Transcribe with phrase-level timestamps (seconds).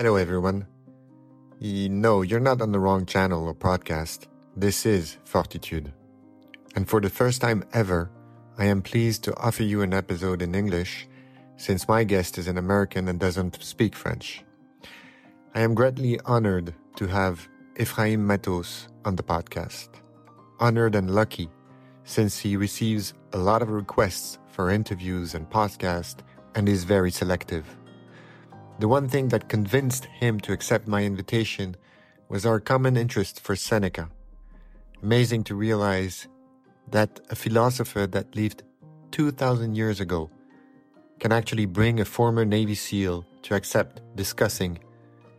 [0.00, 0.64] Hello, everyone.
[1.60, 4.28] No, you're not on the wrong channel or podcast.
[4.54, 5.92] This is Fortitude.
[6.76, 8.08] And for the first time ever,
[8.58, 11.08] I am pleased to offer you an episode in English
[11.56, 14.44] since my guest is an American and doesn't speak French.
[15.56, 19.88] I am greatly honored to have Ephraim Mattos on the podcast.
[20.60, 21.50] Honored and lucky
[22.04, 26.20] since he receives a lot of requests for interviews and podcasts
[26.54, 27.66] and is very selective.
[28.78, 31.76] The one thing that convinced him to accept my invitation
[32.28, 34.08] was our common interest for Seneca.
[35.02, 36.28] Amazing to realize
[36.88, 38.62] that a philosopher that lived
[39.10, 40.30] 2,000 years ago
[41.18, 44.78] can actually bring a former Navy SEAL to accept discussing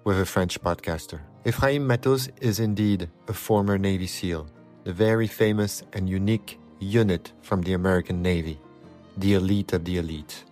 [0.03, 1.21] with a French podcaster.
[1.45, 4.47] Ephraim Mattos is indeed a former Navy SEAL,
[4.83, 8.59] the very famous and unique unit from the American Navy,
[9.16, 10.44] the elite of the elite.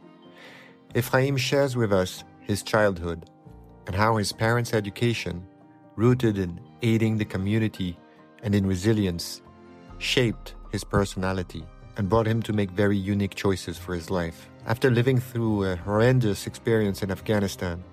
[0.95, 3.29] Ephraim shares with us his childhood
[3.85, 5.45] and how his parents' education,
[5.95, 7.97] rooted in aiding the community
[8.41, 9.41] and in resilience,
[9.97, 11.63] shaped his personality
[11.97, 14.49] and brought him to make very unique choices for his life.
[14.65, 17.83] After living through a horrendous experience in Afghanistan,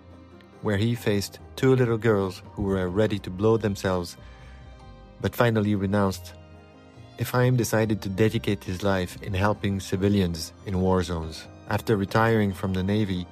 [0.63, 4.17] where he faced two little girls who were ready to blow themselves
[5.21, 6.35] but finally renounced,
[7.19, 11.47] Ephraim decided to dedicate his life in helping civilians in war zones.
[11.69, 13.27] After retiring from the Navy,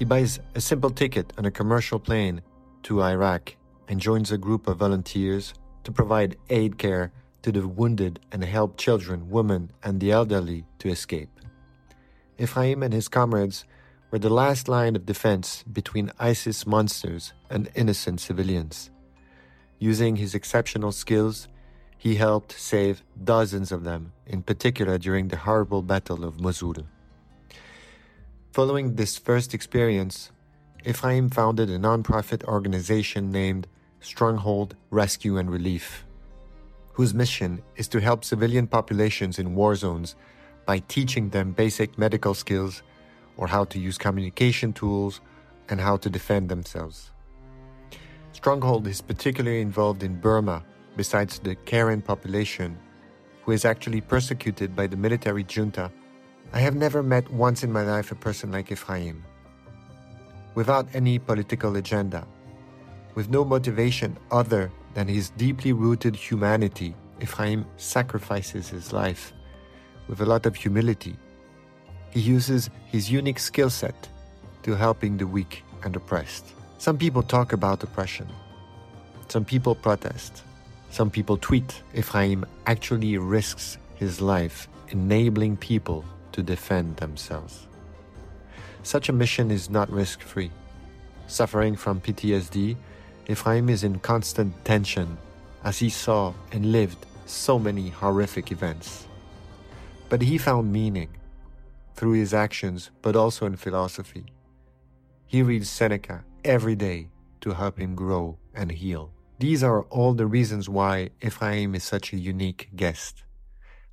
[0.00, 2.40] he buys a simple ticket on a commercial plane
[2.82, 3.54] to Iraq
[3.86, 5.52] and joins a group of volunteers
[5.84, 7.12] to provide aid care
[7.42, 11.28] to the wounded and help children, women, and the elderly to escape.
[12.38, 13.66] Ephraim and his comrades
[14.10, 18.90] were the last line of defense between ISIS monsters and innocent civilians.
[19.78, 21.46] Using his exceptional skills,
[21.98, 26.86] he helped save dozens of them, in particular during the horrible Battle of Mosul.
[28.52, 30.30] Following this first experience,
[30.84, 33.66] Ephraim founded a nonprofit organization named
[34.00, 36.04] Stronghold Rescue and Relief
[37.00, 40.16] whose mission is to help civilian populations in war zones
[40.66, 42.82] by teaching them basic medical skills
[43.38, 45.22] or how to use communication tools
[45.70, 47.10] and how to defend themselves.
[48.32, 50.62] Stronghold is particularly involved in Burma,
[50.94, 52.76] besides the Karen population,
[53.44, 55.90] who is actually persecuted by the military junta.
[56.52, 59.24] I have never met once in my life a person like Ephraim.
[60.56, 62.26] Without any political agenda,
[63.14, 69.32] with no motivation other than his deeply rooted humanity, Ephraim sacrifices his life
[70.08, 71.16] with a lot of humility.
[72.10, 74.08] He uses his unique skill set
[74.64, 76.46] to helping the weak and oppressed.
[76.78, 78.26] Some people talk about oppression.
[79.28, 80.42] Some people protest.
[80.90, 81.80] Some people tweet.
[81.94, 87.66] Ephraim actually risks his life enabling people to defend themselves.
[88.82, 90.50] Such a mission is not risk free.
[91.26, 92.76] Suffering from PTSD
[93.28, 95.16] Ephraim is in constant tension
[95.62, 99.06] as he saw and lived so many horrific events.
[100.08, 101.10] But he found meaning
[101.94, 104.24] through his actions, but also in philosophy.
[105.26, 107.08] He reads Seneca every day
[107.42, 109.12] to help him grow and heal.
[109.38, 113.22] These are all the reasons why Ephraim is such a unique guest.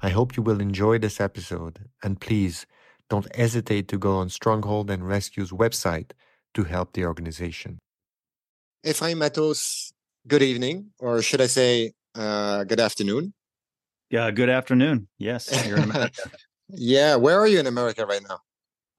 [0.02, 2.66] I hope you will enjoy this episode, and please
[3.10, 6.12] don't hesitate to go on Stronghold and Rescue's website
[6.54, 7.80] to help the organization.
[8.84, 9.92] Ephraim Mattos,
[10.28, 13.34] good evening, or should I say uh, good afternoon?
[14.10, 15.08] Yeah, good afternoon.
[15.18, 16.32] Yes, you're in America.
[16.70, 18.40] yeah, where are you in America right now?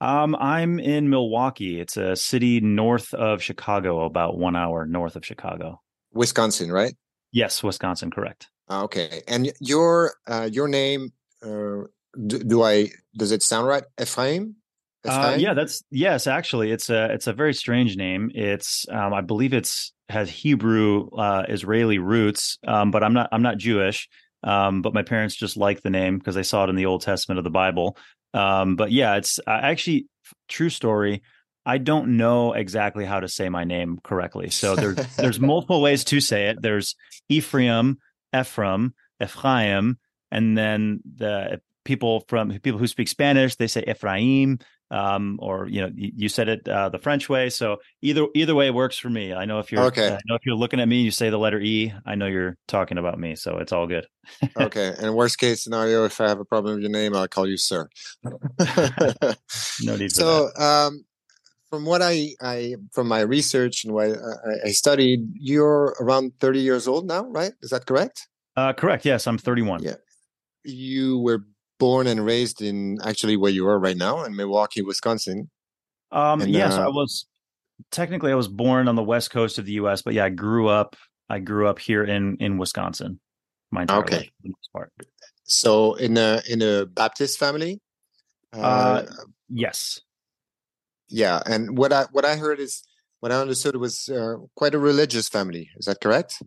[0.01, 1.79] Um, I'm in Milwaukee.
[1.79, 5.81] It's a city north of Chicago, about one hour north of Chicago.
[6.13, 6.95] Wisconsin, right?
[7.31, 8.47] Yes, Wisconsin, correct.
[8.69, 11.11] Ah, okay, and your uh, your name,
[11.43, 11.87] uh,
[12.27, 13.83] do, do I does it sound right?
[13.99, 14.55] Ephraim?
[15.05, 16.27] Uh, yeah, that's yes.
[16.27, 18.31] Actually, it's a it's a very strange name.
[18.35, 23.41] It's um, I believe it's has Hebrew uh, Israeli roots, um, but I'm not I'm
[23.41, 24.09] not Jewish.
[24.43, 27.01] Um, but my parents just like the name because they saw it in the Old
[27.01, 27.97] Testament of the Bible.
[28.33, 30.07] Um, but yeah, it's uh, actually
[30.47, 31.21] true story.
[31.65, 34.49] I don't know exactly how to say my name correctly.
[34.49, 36.61] So there's there's multiple ways to say it.
[36.61, 36.95] There's
[37.29, 37.97] Ephraim,
[38.35, 39.97] Ephraim, Ephraim,
[40.31, 44.59] and then the people from people who speak Spanish they say Ephraim
[44.91, 47.49] um, or you know you, you said it uh, the French way.
[47.49, 49.33] So either either way works for me.
[49.33, 50.09] I know if you're okay.
[50.09, 51.93] I know if you're looking at me, and you say the letter E.
[52.05, 54.07] I know you're talking about me, so it's all good.
[54.57, 54.93] okay.
[54.99, 57.57] And worst case scenario, if I have a problem with your name, I'll call you
[57.57, 57.87] sir.
[58.23, 60.11] no need.
[60.11, 61.03] so, um,
[61.69, 66.59] from what I, I from my research and what I, I, studied, you're around 30
[66.59, 67.53] years old now, right?
[67.61, 68.27] Is that correct?
[68.55, 69.05] Uh, correct.
[69.05, 69.83] Yes, I'm 31.
[69.83, 69.95] Yeah.
[70.63, 71.45] You were
[71.79, 75.49] born and raised in actually where you are right now in Milwaukee, Wisconsin.
[76.11, 77.25] Um, and, yes, uh, I was.
[77.91, 80.67] technically I was born on the west coast of the U.S., but yeah, I grew
[80.67, 80.95] up.
[81.29, 83.19] I grew up here in in Wisconsin.
[83.71, 84.17] My entire okay.
[84.17, 84.91] life, most part.
[85.43, 87.79] So in a in a Baptist family.
[88.51, 89.05] Uh, uh,
[89.47, 90.01] yes.
[91.09, 92.83] Yeah, and what I what I heard is
[93.19, 95.69] what I understood was uh, quite a religious family.
[95.77, 96.41] Is that correct?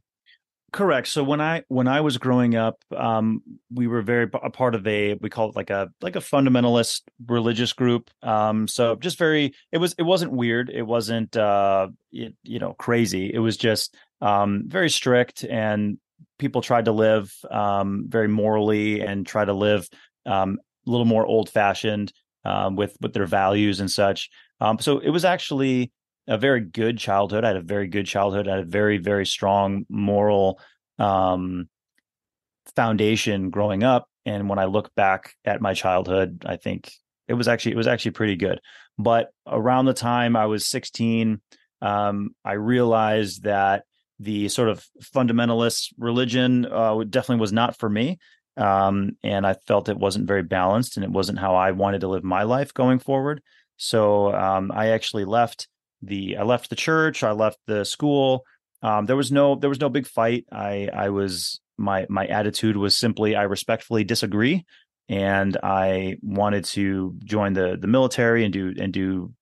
[0.72, 1.08] Correct.
[1.08, 4.86] So when I when I was growing up, um, we were very a part of
[4.86, 8.10] a we call it like a like a fundamentalist religious group.
[8.22, 10.70] Um, so just very it was it wasn't weird.
[10.70, 13.30] It wasn't uh, it, you know crazy.
[13.32, 15.98] It was just um, very strict, and
[16.38, 19.86] people tried to live um, very morally and try to live
[20.24, 22.14] um, a little more old fashioned
[22.46, 24.30] um, with with their values and such.
[24.62, 25.90] Um, so it was actually
[26.28, 27.42] a very good childhood.
[27.44, 28.46] I had a very good childhood.
[28.46, 30.60] I had a very, very strong moral
[31.00, 31.68] um,
[32.76, 34.06] foundation growing up.
[34.24, 36.92] And when I look back at my childhood, I think
[37.26, 38.60] it was actually it was actually pretty good.
[38.98, 41.40] But around the time I was 16,
[41.80, 43.82] um, I realized that
[44.20, 48.20] the sort of fundamentalist religion uh, definitely was not for me.
[48.56, 52.08] Um, and I felt it wasn't very balanced and it wasn't how I wanted to
[52.08, 53.42] live my life going forward.
[53.76, 55.69] So um, I actually left
[56.02, 58.44] the I left the church, I left the school.
[58.82, 60.46] Um, there was no there was no big fight.
[60.50, 64.64] I I was my my attitude was simply I respectfully disagree,
[65.08, 69.32] and I wanted to join the the military and do and do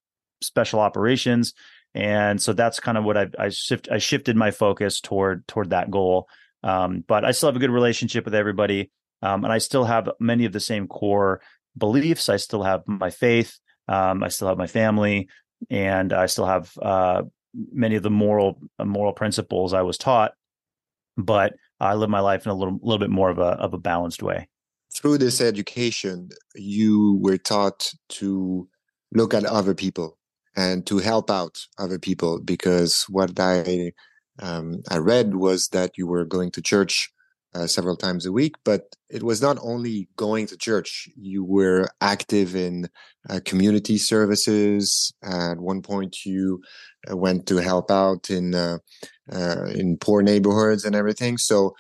[0.43, 1.55] special operations.
[1.95, 5.71] And so that's kind of what I I shift I shifted my focus toward toward
[5.71, 6.29] that goal.
[6.63, 8.91] Um, but I still have a good relationship with everybody,
[9.23, 11.41] um, and I still have many of the same core
[11.77, 12.29] beliefs.
[12.29, 13.59] I still have my faith.
[13.91, 15.29] Um, I still have my family
[15.69, 17.23] and I still have uh,
[17.73, 20.33] many of the moral uh, moral principles I was taught,
[21.17, 23.79] but I live my life in a little little bit more of a of a
[23.79, 24.49] balanced way.
[24.95, 28.69] Through this education, you were taught to
[29.13, 30.19] look at other people
[30.57, 33.93] and to help out other people because what I
[34.39, 37.13] um, I read was that you were going to church
[37.55, 38.55] uh, several times a week.
[38.65, 42.89] But it was not only going to church, you were active in
[43.29, 45.13] uh, community services.
[45.23, 46.63] at one point, you
[47.11, 48.79] uh, went to help out in uh,
[49.33, 51.39] uh, in poor neighborhoods and everything.
[51.39, 51.75] So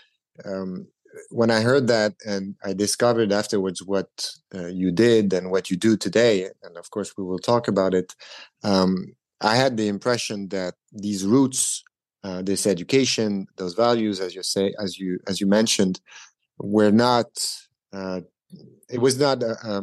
[0.45, 0.87] um,
[1.31, 5.77] when I heard that, and I discovered afterwards what uh, you did and what you
[5.77, 8.15] do today, and of course we will talk about it.
[8.63, 11.83] Um, I had the impression that these roots
[12.23, 16.01] uh, this education, those values, as you say, as you as you mentioned,
[16.59, 17.27] were not.
[17.93, 18.21] Uh,
[18.89, 19.83] it was not uh, uh,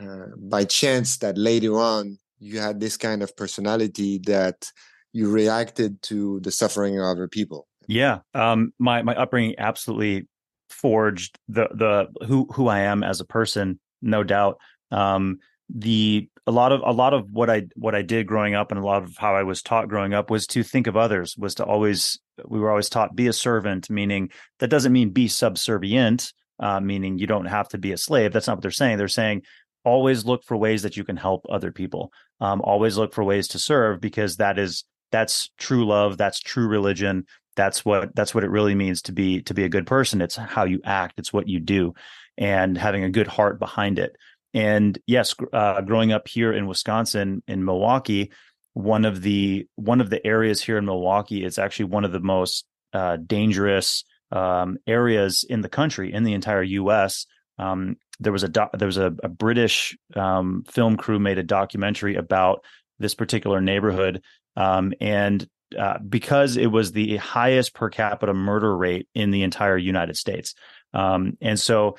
[0.00, 4.70] uh, by chance that later on you had this kind of personality that
[5.12, 7.66] you reacted to the suffering of other people.
[7.88, 10.28] Yeah, um, my my upbringing absolutely
[10.70, 14.58] forged the the who who I am as a person, no doubt.
[14.90, 15.38] Um,
[15.68, 18.80] the a lot of a lot of what I what I did growing up and
[18.80, 21.56] a lot of how I was taught growing up was to think of others was
[21.56, 26.32] to always we were always taught be a servant meaning that doesn't mean be subservient
[26.58, 28.32] uh, meaning you don't have to be a slave.
[28.32, 28.98] That's not what they're saying.
[28.98, 29.42] They're saying
[29.84, 32.12] always look for ways that you can help other people.
[32.40, 36.66] Um, always look for ways to serve because that is that's true love that's true
[36.66, 40.22] religion that's what that's what it really means to be to be a good person.
[40.22, 41.14] It's how you act.
[41.18, 41.94] It's what you do
[42.38, 44.14] and having a good heart behind it
[44.56, 48.32] and yes, uh, growing up here in Wisconsin, in Milwaukee,
[48.72, 52.20] one of the one of the areas here in Milwaukee is actually one of the
[52.20, 52.64] most
[52.94, 57.26] uh, dangerous um, areas in the country, in the entire U.S.
[57.58, 62.16] Um, there was a there was a, a British um, film crew made a documentary
[62.16, 62.64] about
[62.98, 64.22] this particular neighborhood,
[64.56, 65.46] um, and
[65.78, 70.54] uh, because it was the highest per capita murder rate in the entire United States,
[70.94, 71.98] um, and so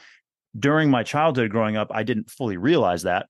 [0.58, 3.28] during my childhood growing up, I didn't fully realize that.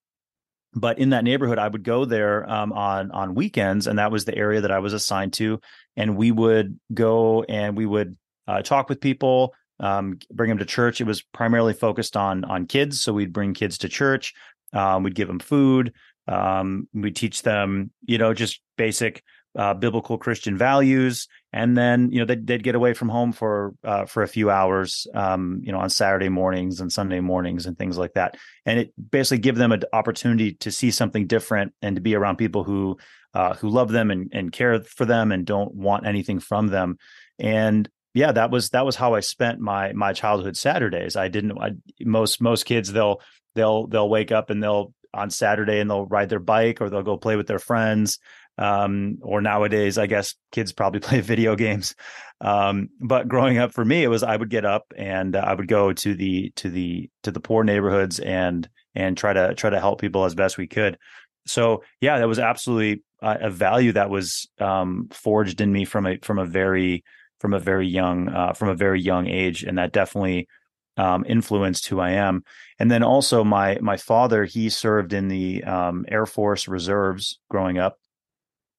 [0.73, 4.25] But in that neighborhood, I would go there um, on on weekends, and that was
[4.25, 5.59] the area that I was assigned to.
[5.95, 8.17] And we would go and we would
[8.47, 11.01] uh, talk with people, um, bring them to church.
[11.01, 14.33] It was primarily focused on on kids, so we'd bring kids to church.
[14.73, 15.93] Um, we'd give them food.
[16.27, 19.23] Um, we'd teach them, you know, just basic
[19.57, 23.73] uh, biblical Christian values, and then you know they'd, they'd get away from home for
[23.83, 27.77] uh, for a few hours, um, you know, on Saturday mornings and Sunday mornings and
[27.77, 31.95] things like that, and it basically give them an opportunity to see something different and
[31.95, 32.97] to be around people who
[33.33, 36.97] uh, who love them and, and care for them and don't want anything from them,
[37.39, 41.15] and yeah, that was that was how I spent my my childhood Saturdays.
[41.15, 41.71] I didn't I,
[42.01, 43.21] most most kids they'll
[43.55, 47.01] they'll they'll wake up and they'll on Saturday and they'll ride their bike or they'll
[47.01, 48.19] go play with their friends
[48.57, 51.95] um, or nowadays, I guess kids probably play video games.
[52.41, 55.53] Um, but growing up for me, it was I would get up and uh, I
[55.53, 59.69] would go to the to the to the poor neighborhoods and and try to try
[59.69, 60.97] to help people as best we could.
[61.45, 66.05] so yeah, that was absolutely uh, a value that was um, forged in me from
[66.05, 67.03] a from a very
[67.39, 70.47] from a very young uh, from a very young age, and that definitely
[70.97, 72.43] um, influenced who I am.
[72.79, 77.77] And then also my my father, he served in the um, Air Force Reserves growing
[77.77, 77.97] up.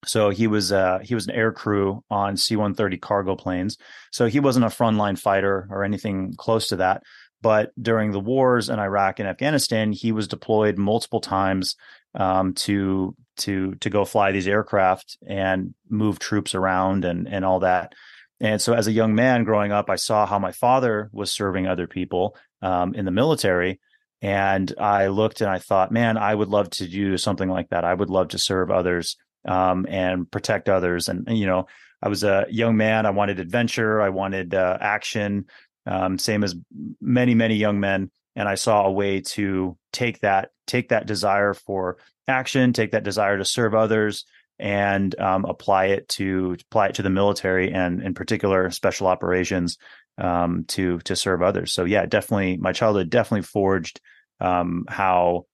[0.04, 3.76] So he was uh, he was an air crew on C-130 cargo planes.
[4.12, 7.02] So he wasn't a frontline fighter or anything close to that.
[7.40, 11.76] But during the wars in Iraq and Afghanistan, he was deployed multiple times
[12.14, 17.60] um, to to to go fly these aircraft and move troops around and and all
[17.60, 17.94] that.
[18.40, 21.66] And so, as a young man growing up, I saw how my father was serving
[21.66, 23.80] other people um, in the military.
[24.20, 27.84] And I looked and I thought, man, I would love to do something like that.
[27.84, 29.16] I would love to serve others
[29.48, 31.08] um, and protect others.
[31.08, 31.66] And, you know,
[32.00, 33.06] I was a young man.
[33.06, 34.00] I wanted adventure.
[34.00, 35.46] I wanted uh, action,
[35.86, 36.54] um, same as
[37.00, 38.10] many, many young men.
[38.36, 41.96] And I saw a way to take that, take that desire for
[42.28, 44.24] action, take that desire to serve others,
[44.60, 49.78] and um, apply it to apply it to the military and in particular special operations
[50.18, 51.72] um, to to serve others.
[51.72, 54.00] So yeah, definitely my childhood definitely forged
[54.40, 55.46] um, how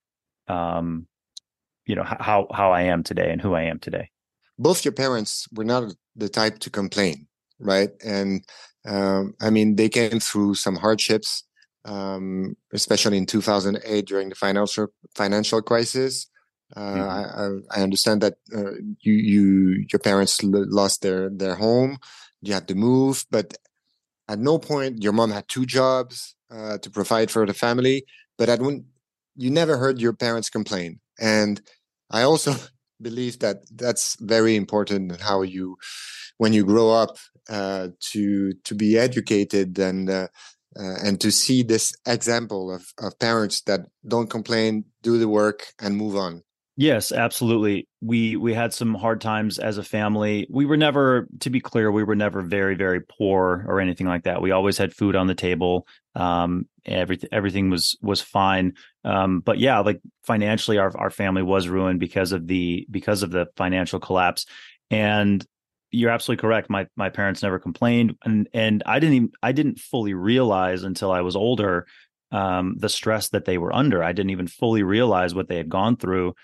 [0.48, 1.06] um,
[1.86, 4.10] you know how how I am today and who I am today.
[4.58, 7.26] Both your parents were not the type to complain,
[7.58, 7.90] right?
[8.04, 8.44] And
[8.86, 11.44] um, I mean, they came through some hardships,
[11.84, 16.28] um, especially in 2008 during the financial financial crisis.
[16.76, 17.74] Uh, mm-hmm.
[17.74, 21.98] I, I, understand that uh, you, you, your parents lost their their home.
[22.42, 23.56] You had to move, but
[24.28, 28.04] at no point your mom had two jobs uh, to provide for the family.
[28.38, 28.86] But at one,
[29.36, 31.60] you never heard your parents complain, and
[32.10, 32.54] I also
[33.02, 35.76] believe that that's very important in how you,
[36.38, 37.16] when you grow up,
[37.48, 40.10] uh, to to be educated and.
[40.10, 40.28] Uh,
[40.76, 45.72] uh, and to see this example of, of parents that don't complain, do the work,
[45.80, 46.42] and move on.
[46.76, 47.86] Yes, absolutely.
[48.00, 50.48] We we had some hard times as a family.
[50.50, 54.24] We were never, to be clear, we were never very very poor or anything like
[54.24, 54.42] that.
[54.42, 55.86] We always had food on the table.
[56.16, 58.72] Um, everything everything was was fine.
[59.04, 63.30] Um, but yeah, like financially, our our family was ruined because of the because of
[63.30, 64.44] the financial collapse.
[64.90, 65.46] And
[65.92, 66.70] you're absolutely correct.
[66.70, 71.12] My my parents never complained, and and I didn't even I didn't fully realize until
[71.12, 71.86] I was older
[72.32, 74.02] um, the stress that they were under.
[74.02, 76.34] I didn't even fully realize what they had gone through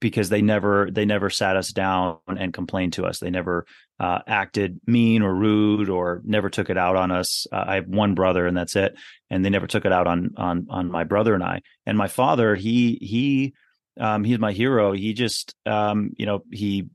[0.00, 3.18] because they never they never sat us down and complained to us.
[3.18, 3.66] They never
[4.00, 7.46] uh, acted mean or rude or never took it out on us.
[7.52, 8.96] Uh, I have one brother and that's it,
[9.30, 11.62] and they never took it out on on on my brother and I.
[11.86, 13.54] And my father, he he
[14.00, 14.92] um, he's my hero.
[14.92, 16.88] He just um, you know he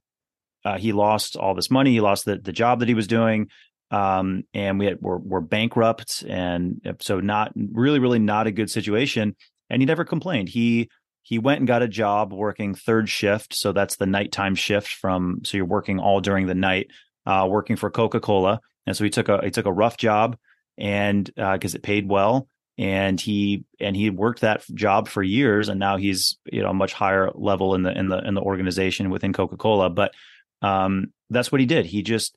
[0.66, 1.92] uh, he lost all this money.
[1.92, 3.50] He lost the the job that he was doing.
[3.92, 8.72] Um, and we had, were, were bankrupt and so not really, really not a good
[8.72, 9.36] situation.
[9.70, 10.50] And he never complained.
[10.50, 10.90] He
[11.24, 13.56] he went and got a job working third shift.
[13.56, 16.92] So that's the nighttime shift from, so you're working all during the night,
[17.26, 18.60] uh, working for Coca Cola.
[18.86, 20.38] And so he took a, he took a rough job
[20.78, 22.50] and, uh, cause it paid well.
[22.78, 25.70] And he, and he worked that job for years.
[25.70, 28.42] And now he's, you know, a much higher level in the, in the, in the
[28.42, 29.90] organization within Coca Cola.
[29.90, 30.14] But,
[30.62, 31.86] um, that's what he did.
[31.86, 32.36] He just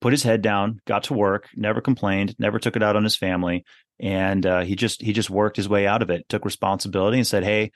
[0.00, 3.16] put his head down, got to work, never complained, never took it out on his
[3.16, 3.64] family.
[3.98, 7.26] And, uh, he just, he just worked his way out of it, took responsibility and
[7.26, 7.72] said, Hey,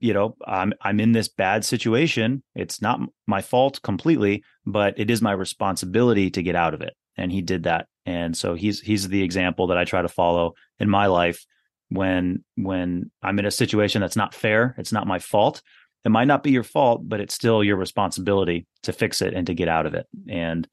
[0.00, 2.42] you know i'm i'm in this bad situation.
[2.54, 6.94] It's not my fault completely but it is my responsibility to get out of it.
[7.16, 7.86] And he did that.
[8.06, 11.44] And so he's he's the example that i try to follow in my life
[11.90, 15.62] when when i'm in a situation that's not fair it's not my fault.
[16.04, 19.46] It might not be your fault but it's still your responsibility to fix it and
[19.46, 20.06] to get out of it.
[20.28, 20.66] And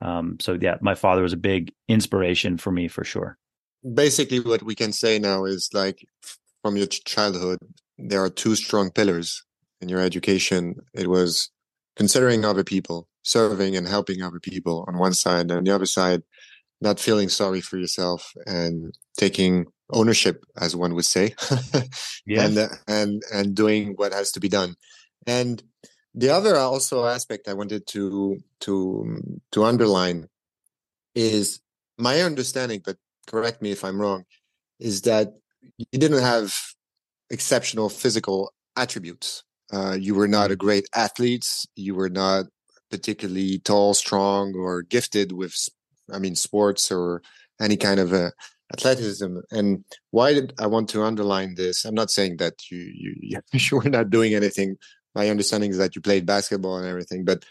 [0.00, 3.38] um, so yeah my father was a big inspiration for me for sure.
[3.94, 6.04] Basically what we can say now is like
[6.62, 7.58] from your childhood
[7.98, 9.44] there are two strong pillars
[9.80, 10.76] in your education.
[10.94, 11.50] It was
[11.96, 16.22] considering other people, serving and helping other people on one side, and the other side,
[16.80, 21.34] not feeling sorry for yourself and taking ownership, as one would say,
[22.26, 22.56] yes.
[22.56, 24.74] and and and doing what has to be done.
[25.26, 25.62] And
[26.14, 30.28] the other also aspect I wanted to to to underline
[31.14, 31.60] is
[31.98, 32.96] my understanding, but
[33.26, 34.24] correct me if I'm wrong,
[34.80, 35.34] is that
[35.78, 36.54] you didn't have
[37.32, 39.42] exceptional physical attributes.
[39.72, 40.66] Uh, you were not a mm-hmm.
[40.66, 41.46] great athlete.
[41.74, 42.46] You were not
[42.90, 45.56] particularly tall, strong, or gifted with,
[46.12, 47.22] I mean, sports or
[47.60, 48.30] any kind of uh,
[48.72, 49.38] athleticism.
[49.50, 51.84] And why did I want to underline this?
[51.84, 54.76] I'm not saying that you you you were not doing anything.
[55.14, 57.24] My understanding is that you played basketball and everything.
[57.24, 57.44] But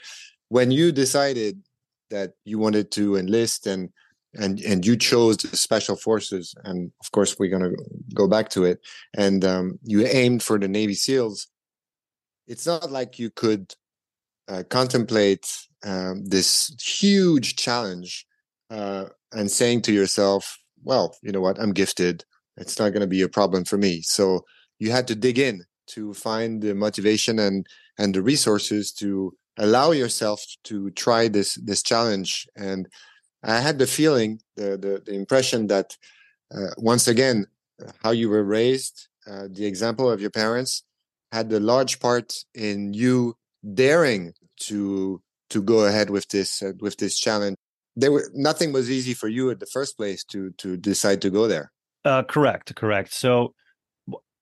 [0.50, 1.62] when you decided
[2.10, 3.90] that you wanted to enlist and
[4.34, 7.76] and and you chose the special forces and of course we're going to
[8.14, 8.80] go back to it
[9.16, 11.48] and um, you aimed for the navy seals
[12.48, 13.74] it's not like you could
[14.48, 15.48] uh, contemplate
[15.86, 18.26] um, this huge challenge
[18.70, 22.26] uh, and saying to yourself, well, you know what, I'm gifted.
[22.58, 24.02] It's not going to be a problem for me.
[24.02, 24.46] So
[24.80, 27.66] you had to dig in to find the motivation and
[27.98, 32.48] and the resources to allow yourself to try this this challenge.
[32.56, 32.88] And
[33.43, 35.98] I had the feeling, the the, the impression that
[36.53, 37.48] uh, once again,
[38.03, 40.83] how you were raised, uh, the example of your parents
[41.31, 43.36] had a large part in you
[43.74, 47.57] daring to to go ahead with this uh, with this challenge.
[47.95, 51.29] There were nothing was easy for you at the first place to to decide to
[51.29, 51.71] go there.
[52.03, 53.13] Uh, correct, correct.
[53.13, 53.53] So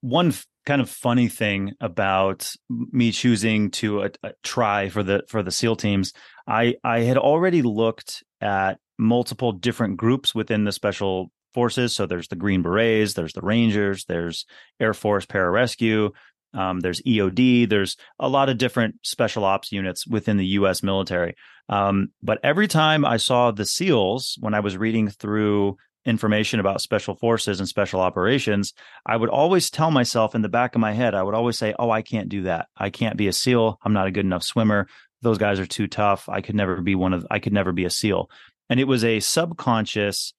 [0.02, 4.10] one f- kind of funny thing about me choosing to uh,
[4.44, 6.14] try for the for the SEAL teams,
[6.48, 11.96] I I had already looked at multiple different groups within the special forces.
[11.96, 14.46] So there's the Green Berets, there's the Rangers, there's
[14.80, 16.12] Air Force Pararescue,
[16.54, 17.70] um, there's EOD.
[17.70, 20.82] There's a lot of different special ops units within the U.S.
[20.82, 21.36] military.
[21.68, 26.82] Um, but every time I saw the SEALs, when I was reading through information about
[26.82, 28.74] special forces and special operations,
[29.06, 31.76] I would always tell myself in the back of my head, I would always say,
[31.78, 32.68] "Oh, I can't do that.
[32.76, 33.78] I can't be a SEAL.
[33.84, 34.88] I'm not a good enough swimmer.
[35.22, 36.28] Those guys are too tough.
[36.30, 37.28] I could never be one of.
[37.30, 38.30] I could never be a SEAL."
[38.70, 40.34] And it was a subconscious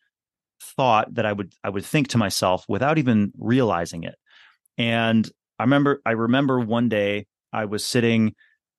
[0.62, 4.16] thought that I would I would think to myself without even realizing it.
[4.78, 8.34] And I remember I remember one day I was sitting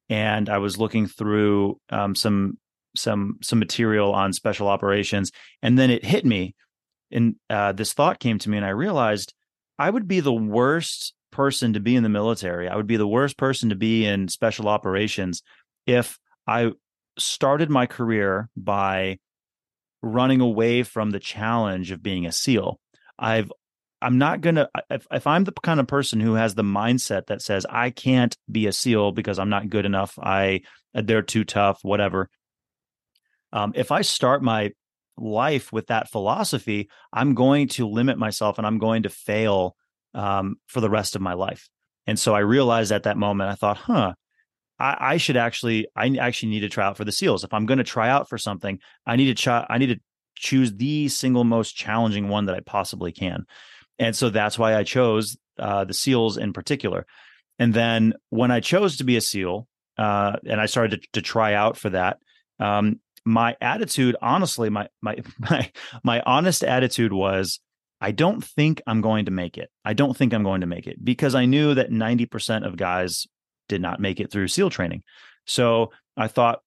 [0.10, 2.58] and I was looking through um, some
[2.96, 5.32] some some material on special operations,
[5.62, 6.56] and then it hit me,
[7.12, 9.34] and uh, this thought came to me, and I realized
[9.80, 12.68] I would be the worst person to be in the military.
[12.68, 15.42] I would be the worst person to be in special operations
[15.88, 16.72] if I
[17.18, 19.18] started my career by
[20.02, 22.80] running away from the challenge of being a SEAL.
[23.20, 23.52] I've
[24.02, 27.28] I'm not going to, if, if I'm the kind of person who has the mindset
[27.28, 30.62] that says, I can't be a SEAL because I'm not good enough, I,
[30.94, 32.28] they're too tough, whatever.
[33.54, 34.72] Um, if I start my
[35.18, 39.76] life with that philosophy, I'm going to limit myself and I'm going to fail
[40.16, 41.70] um, for the rest of my life.
[42.08, 44.14] And so I realized at that moment, I thought, huh,
[44.82, 47.44] I, I should actually, I actually need to try out for the SEALs.
[47.44, 50.00] If I'm going to try out for something, I need to try, I need to
[50.36, 53.46] choose the single most challenging one that I possibly can.
[54.00, 57.06] And so that's why I chose uh, the SEALs in particular.
[57.60, 59.68] And then when I chose to be a SEAL,
[60.00, 62.18] uh, and I started to, to, try out for that,
[62.60, 65.72] um, my attitude, honestly, my my my
[66.04, 67.60] my honest attitude was,
[68.00, 69.70] I don't think I'm going to make it.
[69.86, 73.28] I don't think I'm going to make it because I knew that 90% of guys
[73.72, 75.02] did not make it through SEAL training.
[75.48, 76.60] So I thought,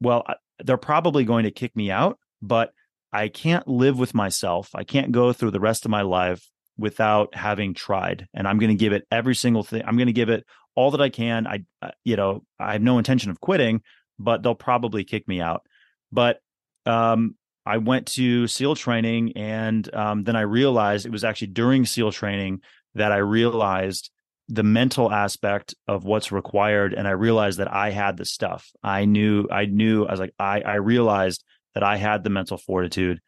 [0.00, 0.24] well,
[0.64, 2.72] they're probably going to kick me out, but
[3.12, 4.70] I can't live with myself.
[4.74, 8.70] I can't go through the rest of my life without having tried and i'm going
[8.70, 11.46] to give it every single thing i'm going to give it all that i can
[11.46, 11.62] i
[12.02, 13.80] you know i have no intention of quitting
[14.18, 15.62] but they'll probably kick me out
[16.10, 16.40] but
[16.86, 21.86] um, i went to seal training and um, then i realized it was actually during
[21.86, 22.60] seal training
[22.94, 24.10] that i realized
[24.48, 29.04] the mental aspect of what's required and i realized that i had the stuff i
[29.04, 33.20] knew i knew i was like i i realized that i had the mental fortitude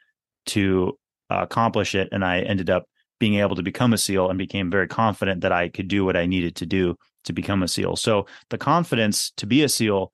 [0.44, 0.92] to
[1.30, 2.84] uh, accomplish it and i ended up
[3.18, 6.16] being able to become a SEAL and became very confident that I could do what
[6.16, 7.96] I needed to do to become a SEAL.
[7.96, 10.12] So the confidence to be a SEAL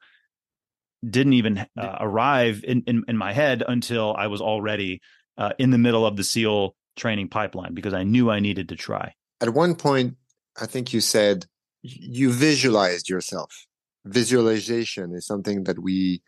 [1.08, 5.00] didn't even uh, arrive in, in, in my head until I was already
[5.36, 8.76] uh, in the middle of the SEAL training pipeline because I knew I needed to
[8.76, 9.14] try.
[9.40, 10.14] At one point,
[10.60, 11.46] I think you said
[11.82, 13.66] you visualized yourself.
[14.04, 16.22] Visualization is something that we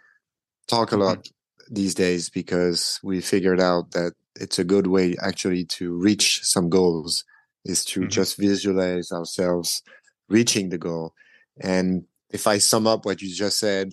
[0.68, 1.04] talk a mm-hmm.
[1.04, 1.74] lot mm-hmm.
[1.74, 6.68] these days because we figured out that it's a good way actually to reach some
[6.68, 7.24] goals
[7.64, 8.08] is to mm-hmm.
[8.08, 9.82] just visualize ourselves
[10.28, 11.12] reaching the goal
[11.60, 13.92] and if i sum up what you just said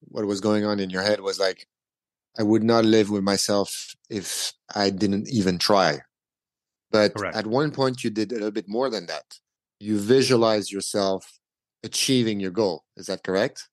[0.00, 1.66] what was going on in your head was like
[2.38, 5.98] i would not live with myself if i didn't even try
[6.90, 7.36] but Correct.
[7.36, 9.24] at one point you did a little bit more than that
[9.80, 11.38] you visualize yourself
[11.84, 13.68] achieving your goal is that correct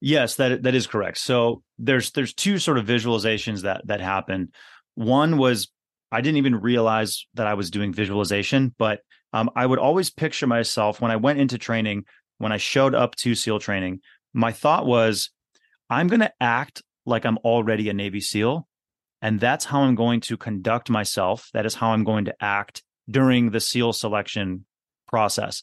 [0.00, 4.54] yes that that is correct so there's there's two sort of visualizations that that happened.
[4.94, 5.68] one was
[6.12, 9.00] I didn't even realize that I was doing visualization, but
[9.32, 12.04] um, I would always picture myself when I went into training,
[12.38, 14.00] when I showed up to SEAL training,
[14.34, 15.30] my thought was,
[15.88, 18.66] I'm going to act like I'm already a Navy SEAL.
[19.22, 21.48] And that's how I'm going to conduct myself.
[21.52, 24.64] That is how I'm going to act during the SEAL selection
[25.10, 25.62] process.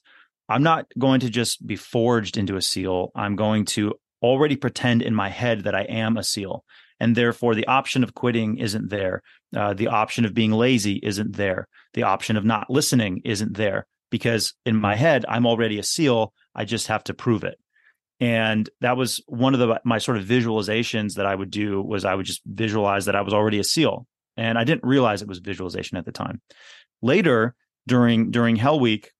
[0.50, 3.12] I'm not going to just be forged into a SEAL.
[3.16, 6.64] I'm going to already pretend in my head that I am a SEAL
[7.00, 9.22] and therefore the option of quitting isn't there.
[9.56, 11.68] Uh, the option of being lazy isn't there.
[11.94, 16.34] The option of not listening isn't there because in my head I'm already a SEAL.
[16.56, 17.60] I just have to prove it.
[18.20, 22.04] And that was one of the my sort of visualizations that I would do was
[22.04, 24.08] I would just visualize that I was already a SEAL.
[24.36, 26.42] And I didn't realize it was visualization at the time.
[27.02, 27.54] Later,
[27.88, 29.12] during during Hell Week,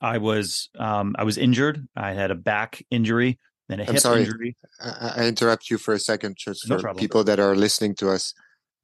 [0.00, 1.86] I was um, I was injured.
[1.96, 4.20] I had a back injury, then a I'm hip sorry.
[4.22, 4.56] injury.
[4.80, 7.00] I, I interrupt you for a second, just No for problem.
[7.00, 8.34] people that are listening to us.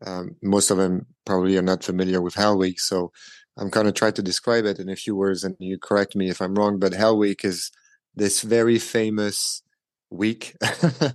[0.07, 3.13] Um, most of them probably are not familiar with Hell Week, so
[3.59, 6.31] I'm going to try to describe it in a few words, and you correct me
[6.31, 6.79] if I'm wrong.
[6.79, 7.71] But Hell Week is
[8.17, 9.63] this very famous
[10.11, 11.11] week uh,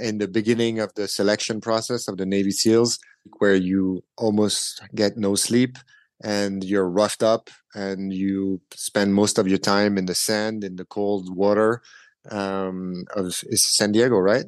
[0.00, 2.98] in the beginning of the selection process of the Navy SEALs,
[3.38, 5.76] where you almost get no sleep
[6.24, 10.76] and you're roughed up and you spend most of your time in the sand in
[10.76, 11.82] the cold water
[12.30, 14.46] um, of is San Diego, right?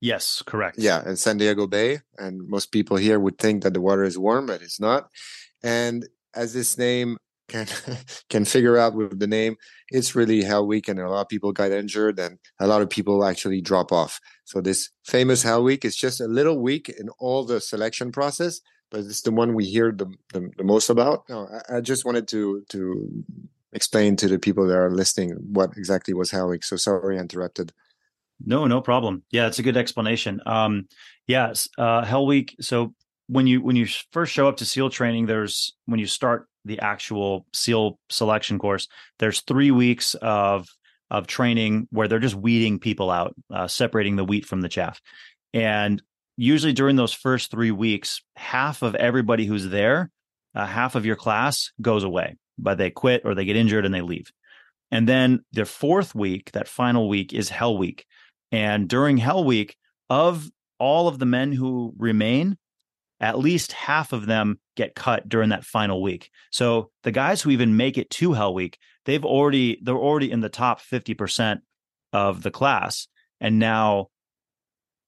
[0.00, 0.78] Yes, correct.
[0.78, 4.18] Yeah, in San Diego Bay, and most people here would think that the water is
[4.18, 5.08] warm, but it's not.
[5.62, 7.16] And as this name
[7.48, 7.66] can
[8.30, 9.56] can figure out with the name,
[9.88, 12.90] it's really Hell Week, and a lot of people got injured, and a lot of
[12.90, 14.20] people actually drop off.
[14.44, 18.60] So this famous Hell Week is just a little week in all the selection process,
[18.90, 21.28] but it's the one we hear the the, the most about.
[21.28, 23.24] No, I, I just wanted to to
[23.72, 26.64] explain to the people that are listening what exactly was Hell Week.
[26.64, 27.72] So sorry, I interrupted.
[28.44, 29.22] No, no problem.
[29.30, 30.40] Yeah, it's a good explanation.
[30.46, 30.88] Um,
[31.26, 32.56] yes, uh, Hell Week.
[32.60, 32.94] So
[33.26, 36.80] when you when you first show up to SEAL training, there's when you start the
[36.80, 40.68] actual SEAL selection course, there's three weeks of
[41.10, 45.00] of training where they're just weeding people out, uh, separating the wheat from the chaff,
[45.52, 46.02] and
[46.36, 50.10] usually during those first three weeks, half of everybody who's there,
[50.54, 53.94] uh, half of your class goes away, but they quit or they get injured and
[53.94, 54.30] they leave.
[54.90, 58.04] And then the fourth week, that final week, is Hell Week.
[58.50, 59.76] And during Hell Week,
[60.08, 62.56] of all of the men who remain,
[63.20, 66.30] at least half of them get cut during that final week.
[66.50, 70.40] So the guys who even make it to Hell Week, they've already they're already in
[70.40, 71.58] the top 50%
[72.12, 73.06] of the class.
[73.40, 74.08] And now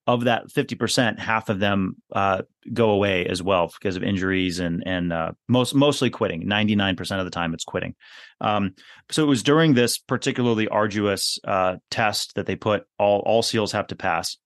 [0.07, 4.83] of that 50%, half of them uh, go away as well because of injuries and
[4.85, 6.45] and uh, most mostly quitting.
[6.45, 7.95] 99% of the time it's quitting.
[8.41, 8.75] Um,
[9.11, 13.73] so it was during this particularly arduous uh, test that they put all all SEALs
[13.73, 14.37] have to pass.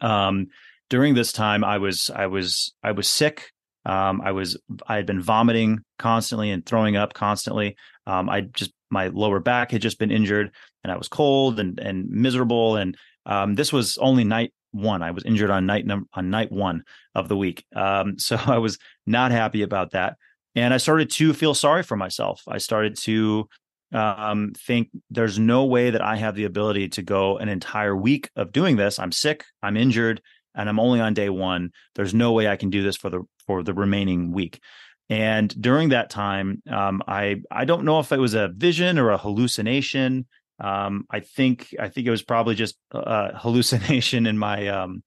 [0.00, 0.48] Um,
[0.90, 3.52] during this time, I was I was I was sick.
[3.84, 7.76] Um, I was I had been vomiting constantly and throwing up constantly.
[8.06, 10.50] Um, I just my lower back had just been injured,
[10.82, 12.76] and I was cold and and miserable.
[12.76, 15.02] And um, this was only night one.
[15.02, 17.64] I was injured on night num- on night one of the week.
[17.74, 20.16] Um, so I was not happy about that,
[20.54, 22.42] and I started to feel sorry for myself.
[22.48, 23.48] I started to
[23.92, 28.30] um, think there's no way that I have the ability to go an entire week
[28.36, 28.98] of doing this.
[28.98, 29.44] I'm sick.
[29.62, 30.22] I'm injured.
[30.54, 31.70] And I'm only on day one.
[31.94, 34.60] There's no way I can do this for the for the remaining week.
[35.08, 39.10] And during that time, um, I I don't know if it was a vision or
[39.10, 40.26] a hallucination.
[40.62, 45.02] Um, I think I think it was probably just a hallucination in my um,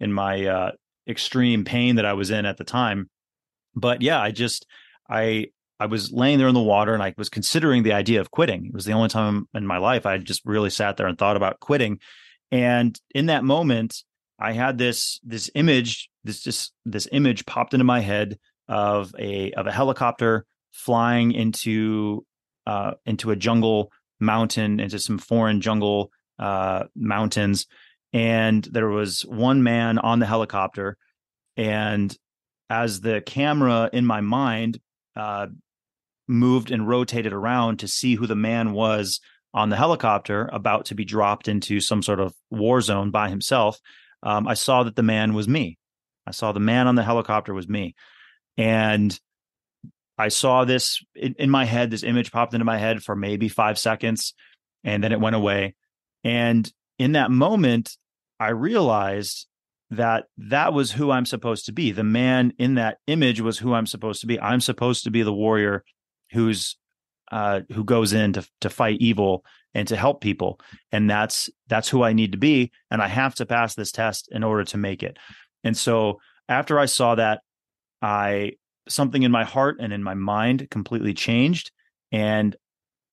[0.00, 0.70] in my uh,
[1.08, 3.08] extreme pain that I was in at the time.
[3.74, 4.66] But yeah, I just
[5.08, 5.46] I
[5.78, 8.66] I was laying there in the water and I was considering the idea of quitting.
[8.66, 11.36] It was the only time in my life I just really sat there and thought
[11.36, 12.00] about quitting.
[12.50, 14.02] And in that moment,
[14.40, 18.38] I had this this image, this just this image popped into my head
[18.68, 22.24] of a of a helicopter flying into
[22.66, 27.66] uh, into a jungle mountain, into some foreign jungle uh, mountains,
[28.12, 30.96] and there was one man on the helicopter,
[31.56, 32.16] and
[32.68, 34.80] as the camera in my mind
[35.14, 35.46] uh,
[36.28, 39.20] moved and rotated around to see who the man was
[39.54, 43.80] on the helicopter about to be dropped into some sort of war zone by himself
[44.22, 45.78] um, I saw that the man was me.
[46.26, 47.94] I saw the man on the helicopter was me.
[48.56, 49.18] And
[50.18, 53.48] I saw this in, in, my head, this image popped into my head for maybe
[53.48, 54.34] five seconds
[54.82, 55.74] and then it went away.
[56.24, 57.96] And in that moment,
[58.40, 59.46] I realized
[59.90, 61.92] that that was who I'm supposed to be.
[61.92, 64.40] The man in that image was who I'm supposed to be.
[64.40, 65.84] I'm supposed to be the warrior
[66.32, 66.76] who's
[67.30, 70.58] uh, who goes in to to fight evil and to help people
[70.90, 74.28] and that's that's who i need to be and i have to pass this test
[74.30, 75.18] in order to make it
[75.64, 77.40] and so after i saw that
[78.00, 78.52] i
[78.88, 81.70] something in my heart and in my mind completely changed
[82.12, 82.56] and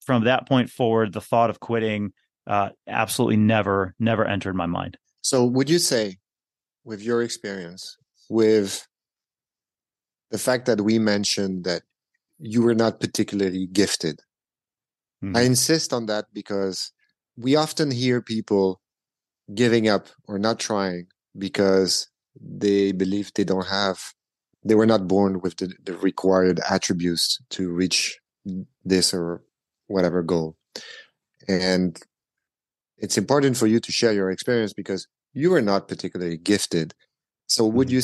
[0.06, 2.12] from that point forward the thought of quitting
[2.48, 6.18] uh, absolutely never never entered my mind so would you say
[6.84, 7.98] with your experience
[8.30, 8.88] with
[10.32, 11.84] the fact that we mentioned that
[12.40, 14.20] you were not particularly gifted
[15.24, 15.38] Mm-hmm.
[15.38, 16.92] I insist on that because
[17.38, 18.82] we often hear people
[19.54, 21.08] giving up or not trying
[21.38, 22.10] because
[22.40, 24.00] they believe they don't have,
[24.66, 28.18] they were not born with the, the required attributes to reach
[28.84, 29.44] this or
[29.88, 30.56] whatever goal.
[31.48, 32.02] and
[32.98, 36.94] it's important for you to share your experience because you are not particularly gifted.
[37.48, 37.96] So, would mm-hmm.
[37.96, 38.02] you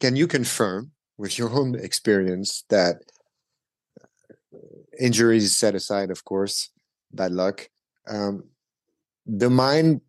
[0.00, 2.96] can you confirm with your own experience that
[4.98, 6.70] injuries set aside, of course,
[7.12, 7.68] bad luck,
[8.08, 8.44] um,
[9.26, 10.00] the mind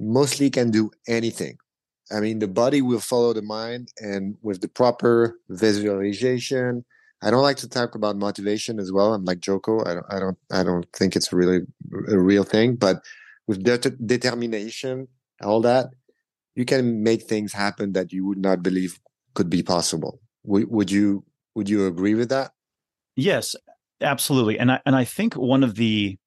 [0.00, 1.58] mostly can do anything.
[2.10, 6.84] I mean, the body will follow the mind, and with the proper visualization,
[7.22, 9.12] I don't like to talk about motivation as well.
[9.12, 9.84] I'm like Jocko.
[9.84, 11.60] I don't, I don't, I don't think it's really
[12.08, 12.76] a real thing.
[12.76, 13.02] But
[13.46, 15.08] with de- determination,
[15.42, 15.88] all that,
[16.54, 19.00] you can make things happen that you would not believe
[19.34, 20.20] could be possible.
[20.46, 22.52] W- would you, would you agree with that?
[23.16, 23.56] Yes,
[24.00, 24.58] absolutely.
[24.58, 26.18] And I, and I think one of the,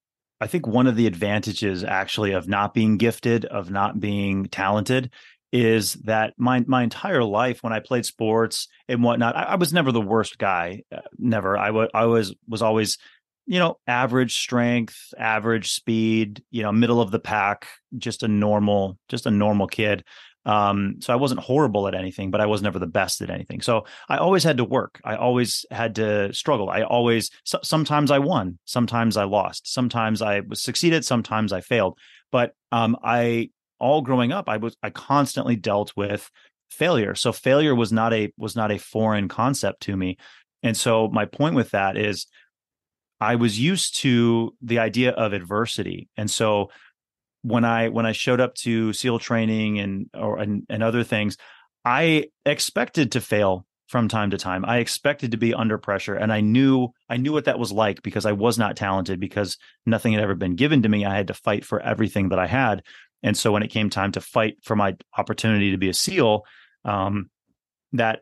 [0.41, 5.11] I think one of the advantages actually of not being gifted, of not being talented,
[5.51, 9.73] is that my my entire life when I played sports and whatnot, I, I was
[9.73, 10.83] never the worst guy.
[10.91, 11.57] Uh, never.
[11.57, 12.97] I was I was was always,
[13.45, 18.97] you know, average strength, average speed, you know, middle of the pack, just a normal,
[19.09, 20.03] just a normal kid.
[20.43, 23.61] Um, so I wasn't horrible at anything, but I was never the best at anything.
[23.61, 24.99] So I always had to work.
[25.03, 26.69] I always had to struggle.
[26.69, 31.61] I always so, sometimes I won, sometimes I lost, sometimes I was succeeded, sometimes I
[31.61, 31.99] failed.
[32.31, 33.49] But um, I
[33.81, 36.29] all growing up, I was I constantly dealt with
[36.69, 37.15] failure.
[37.15, 40.17] So failure was not a was not a foreign concept to me.
[40.63, 42.27] And so my point with that is
[43.19, 46.09] I was used to the idea of adversity.
[46.15, 46.71] And so
[47.41, 51.37] when I when I showed up to SEAL training and or and, and other things,
[51.83, 54.63] I expected to fail from time to time.
[54.63, 58.01] I expected to be under pressure and I knew I knew what that was like
[58.01, 61.03] because I was not talented because nothing had ever been given to me.
[61.05, 62.83] I had to fight for everything that I had.
[63.23, 66.43] And so when it came time to fight for my opportunity to be a SEAL,
[66.85, 67.29] um,
[67.93, 68.21] that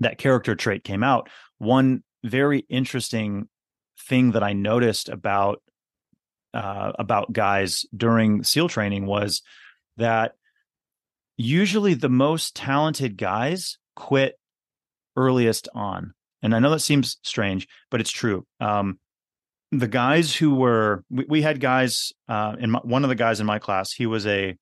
[0.00, 1.28] that character trait came out.
[1.58, 3.48] One very interesting
[4.08, 5.62] thing that I noticed about
[6.52, 9.42] uh, about guys during SEAL training was
[9.96, 10.32] that
[11.36, 14.38] usually the most talented guys quit
[15.16, 16.14] earliest on.
[16.42, 18.46] And I know that seems strange, but it's true.
[18.60, 18.98] Um,
[19.78, 23.40] the guys who were we, we had guys uh in my, one of the guys
[23.40, 24.56] in my class he was a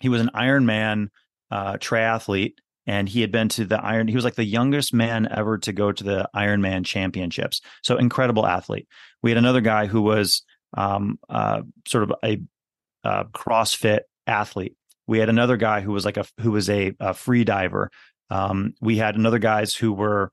[0.00, 1.08] he was an ironman
[1.50, 2.54] uh triathlete
[2.86, 5.72] and he had been to the iron he was like the youngest man ever to
[5.72, 7.60] go to the ironman championships.
[7.82, 8.88] So incredible athlete.
[9.22, 10.42] We had another guy who was
[10.76, 12.40] um uh sort of a
[13.02, 14.76] uh, crossfit athlete.
[15.06, 17.90] We had another guy who was like a who was a, a free diver.
[18.30, 20.32] Um we had another guys who were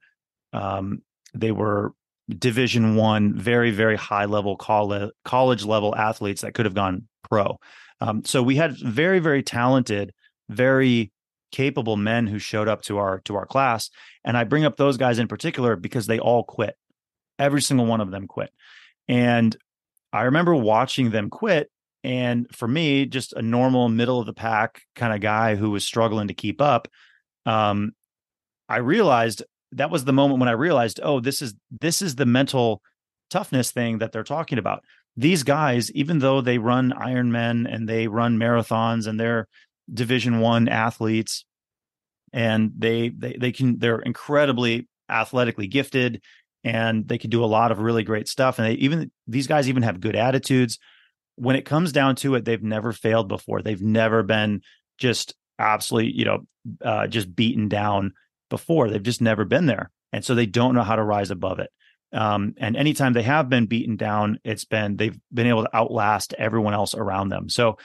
[0.53, 1.01] um
[1.33, 1.93] they were
[2.29, 7.57] division one very very high level college college level athletes that could have gone pro.
[8.01, 10.13] Um, so we had very very talented
[10.49, 11.11] very
[11.51, 13.89] capable men who showed up to our to our class
[14.25, 16.75] and i bring up those guys in particular because they all quit.
[17.39, 18.51] Every single one of them quit.
[19.07, 19.55] And
[20.11, 21.71] i remember watching them quit
[22.03, 25.83] and for me just a normal middle of the pack kind of guy who was
[25.83, 26.87] struggling to keep up
[27.45, 27.93] um,
[28.69, 32.25] i realized that was the moment when I realized, oh, this is this is the
[32.25, 32.81] mental
[33.29, 34.83] toughness thing that they're talking about.
[35.15, 39.47] These guys, even though they run Ironmen and they run marathons and they're
[39.91, 41.45] Division One athletes,
[42.33, 46.21] and they they they can they're incredibly athletically gifted
[46.63, 48.59] and they can do a lot of really great stuff.
[48.59, 50.79] And they even these guys even have good attitudes.
[51.35, 53.61] When it comes down to it, they've never failed before.
[53.61, 54.61] They've never been
[54.97, 56.39] just absolutely, you know,
[56.83, 58.13] uh, just beaten down
[58.49, 58.89] before.
[58.89, 59.91] They've just never been there.
[60.13, 61.69] And so they don't know how to rise above it.
[62.13, 66.33] Um, and anytime they have been beaten down, it's been they've been able to outlast
[66.37, 67.49] everyone else around them.
[67.49, 67.77] So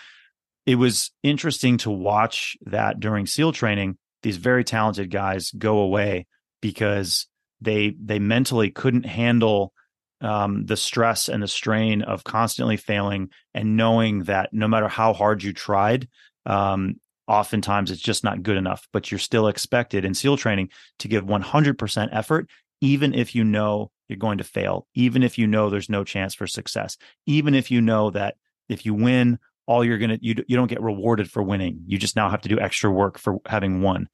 [0.65, 6.27] it was interesting to watch that during SEAL training, these very talented guys go away
[6.61, 7.27] because
[7.61, 9.73] they they mentally couldn't handle
[10.21, 15.13] um, the stress and the strain of constantly failing and knowing that no matter how
[15.13, 16.09] hard you tried,
[16.47, 21.09] um, oftentimes it's just not good enough, but you're still expected in SEAL training to
[21.09, 22.49] give 100% effort,
[22.81, 26.35] even if you know you're going to fail, even if you know there's no chance
[26.35, 28.37] for success, even if you know that
[28.69, 31.81] if you win, all you're going to, you, you don't get rewarded for winning.
[31.87, 34.09] You just now have to do extra work for having won.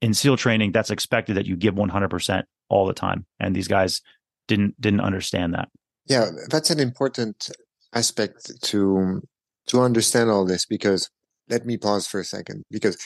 [0.00, 3.26] In SEAL training, that's expected that you give 100% all the time.
[3.40, 4.02] And these guys
[4.46, 5.68] didn't, didn't understand that.
[6.06, 7.50] Yeah, that's an important
[7.94, 9.22] aspect to
[9.66, 11.10] to understand all this because
[11.48, 12.96] let me pause for a second because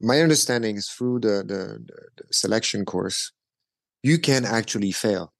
[0.00, 1.84] my understanding is through the, the,
[2.16, 3.32] the selection course,
[4.02, 5.32] you can actually fail.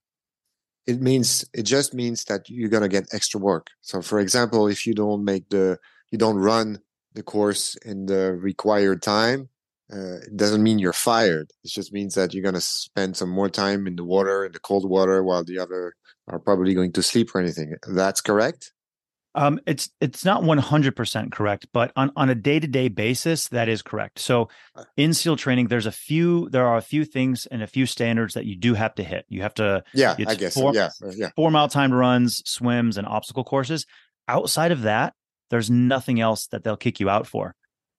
[0.87, 3.69] It means it just means that you're gonna get extra work.
[3.83, 5.79] So, for example, if you don't make the
[6.11, 6.81] you don't run
[7.15, 9.51] the course in the required time,
[9.93, 11.51] uh, it doesn't mean you're fired.
[11.65, 14.53] It just means that you're going to spend some more time in the water, in
[14.53, 15.95] the cold water, while the other
[16.29, 17.75] are probably going to sleep or anything.
[17.87, 18.73] That's correct.
[19.39, 24.19] Um, it's it's not 100% correct, but on, on a day-to-day basis, that is correct.
[24.19, 24.83] So uh.
[24.97, 28.35] in SEAL training, there's a few there are a few things and a few standards
[28.35, 29.27] that you do have to hit.
[29.29, 30.81] You have to Yeah, I guess four, so.
[30.81, 31.31] yeah, uh, yeah.
[31.37, 33.87] Four mile timed runs, swims, and obstacle courses.
[34.27, 35.15] Outside of that,
[35.51, 37.55] there's nothing else that they'll kick you out for.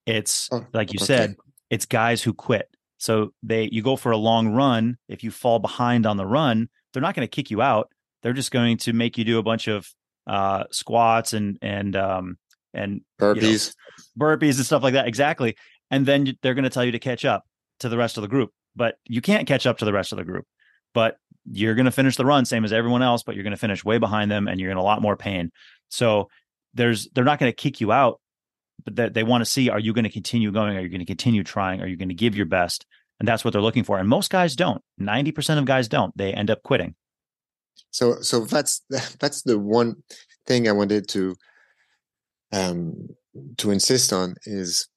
[0.06, 1.06] It's oh, like you okay.
[1.06, 1.36] said,
[1.69, 2.69] it's guys who quit.
[2.97, 6.67] So they you go for a long run, if you fall behind on the run,
[6.91, 7.89] they're not going to kick you out.
[8.23, 9.88] They're just going to make you do a bunch of
[10.30, 12.38] uh, squats and and um,
[12.74, 15.08] and burpees, you know, burpees and stuff like that.
[15.08, 15.56] Exactly.
[15.89, 17.44] And then they're going to tell you to catch up
[17.80, 20.20] to the rest of the group, but you can't catch up to the rest of
[20.20, 20.46] the group.
[20.94, 21.18] But
[21.52, 23.84] you're going to finish the run same as everyone else, but you're going to finish
[23.84, 25.52] way behind them, and you're in a lot more pain.
[25.89, 26.30] So
[26.76, 28.22] there's they're not going to kick you out,
[28.86, 30.78] but they, they want to see are you going to continue going?
[30.78, 31.82] Are you going to continue trying?
[31.82, 32.86] Are you going to give your best?
[33.20, 33.98] And that's what they're looking for.
[33.98, 34.82] And most guys don't.
[35.00, 36.15] Ninety percent of guys don't.
[36.15, 36.94] They end up quitting.
[37.92, 38.82] So so that's
[39.20, 39.96] that's the one
[40.46, 41.36] thing I wanted to
[42.52, 43.10] um,
[43.58, 44.88] to insist on is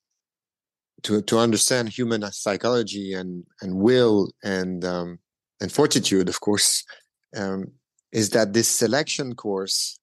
[1.03, 5.19] to to understand human psychology and and will and um,
[5.61, 6.85] and fortitude, of course,
[7.37, 7.73] um,
[8.13, 9.99] is that this selection course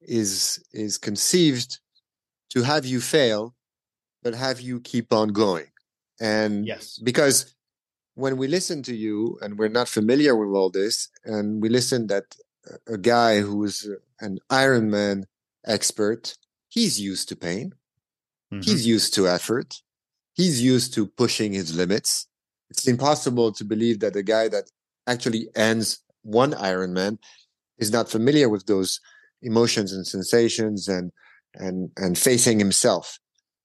[0.00, 1.80] is is conceived
[2.50, 3.54] to have you fail,
[4.22, 5.66] but have you keep on going.
[6.20, 7.54] And yes, because
[8.14, 12.06] when we listen to you and we're not familiar with all this, and we listen
[12.08, 12.36] that
[12.88, 13.88] a guy who is
[14.20, 15.24] an Ironman
[15.66, 16.36] expert,
[16.68, 17.74] he's used to pain,
[18.52, 18.62] mm-hmm.
[18.62, 19.82] he's used to effort,
[20.32, 22.26] he's used to pushing his limits.
[22.70, 24.70] It's impossible to believe that a guy that
[25.06, 27.18] actually ends one Ironman
[27.78, 29.00] is not familiar with those
[29.42, 31.12] emotions and sensations and
[31.54, 33.18] and and facing himself.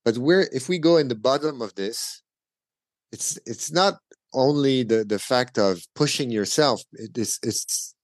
[0.03, 2.21] But we're if we go in the bottom of this,
[3.11, 3.99] it's it's not
[4.33, 7.95] only the the fact of pushing yourself it is it's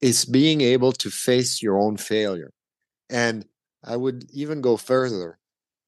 [0.00, 2.52] it's being able to face your own failure.
[3.08, 3.44] And
[3.84, 5.38] i would even go further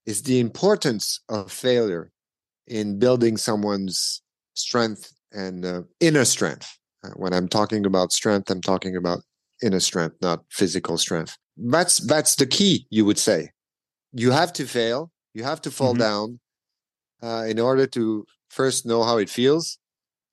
[0.07, 2.11] is the importance of failure
[2.66, 4.22] in building someone's
[4.55, 6.78] strength and uh, inner strength.
[7.05, 9.20] Uh, when i'm talking about strength i'm talking about
[9.62, 11.37] inner strength not physical strength.
[11.57, 13.50] That's that's the key you would say.
[14.12, 16.00] You have to fail you have to fall mm-hmm.
[16.00, 16.40] down
[17.22, 19.79] uh, in order to first know how it feels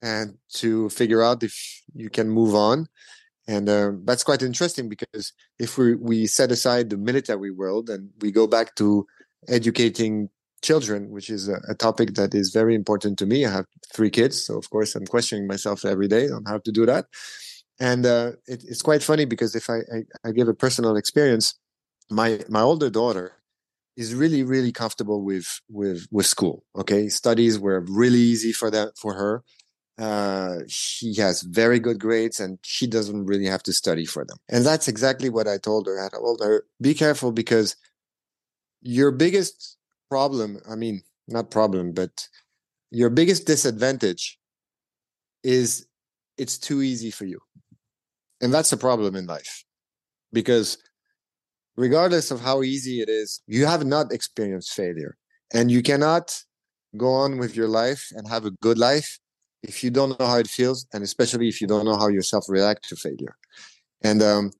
[0.01, 1.55] and to figure out if
[1.95, 2.87] you can move on.
[3.47, 8.09] And uh, that's quite interesting because if we, we set aside the military world and
[8.21, 9.07] we go back to
[9.47, 10.29] educating
[10.61, 13.45] children which is a, a, topic that is very important to me.
[13.45, 16.71] I have three kids so of course i'm questioning myself every day on how to
[16.71, 17.05] do that.
[17.79, 21.55] And uh, it, it's quite funny because if I, I, I give a personal experience
[22.11, 23.38] my my older daughter
[23.99, 27.09] is really really comfortable with with with school okay?
[27.09, 29.43] Studies were really easy for that for her.
[29.97, 34.37] Uh, she has very good grades and she doesn't really have to study for them.
[34.47, 35.95] And that's exactly what i told her.
[36.03, 37.75] I told her be careful because
[38.81, 39.77] your biggest
[40.09, 42.27] problem i mean not problem but
[42.91, 44.39] your biggest disadvantage
[45.43, 45.85] is
[46.37, 47.39] it's too easy for you.
[48.41, 49.65] And that's a problem in life.
[50.31, 50.77] Because
[51.79, 55.15] regardless of how easy it is, you have not experienced failure.
[55.53, 56.37] And you cannot
[56.97, 59.17] go on with your life and have a good life
[59.63, 62.45] if you don't know how it feels, and especially if you don't know how yourself
[62.49, 63.35] react to failure.
[64.01, 64.51] And um,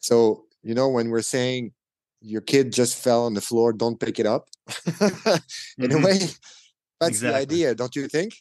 [0.00, 1.72] so, you know, when we're saying
[2.20, 4.48] your kid just fell on the floor, don't pick it up.
[4.86, 5.92] in mm-hmm.
[5.92, 6.18] a way,
[6.98, 7.28] that's exactly.
[7.28, 8.34] the idea, don't you think?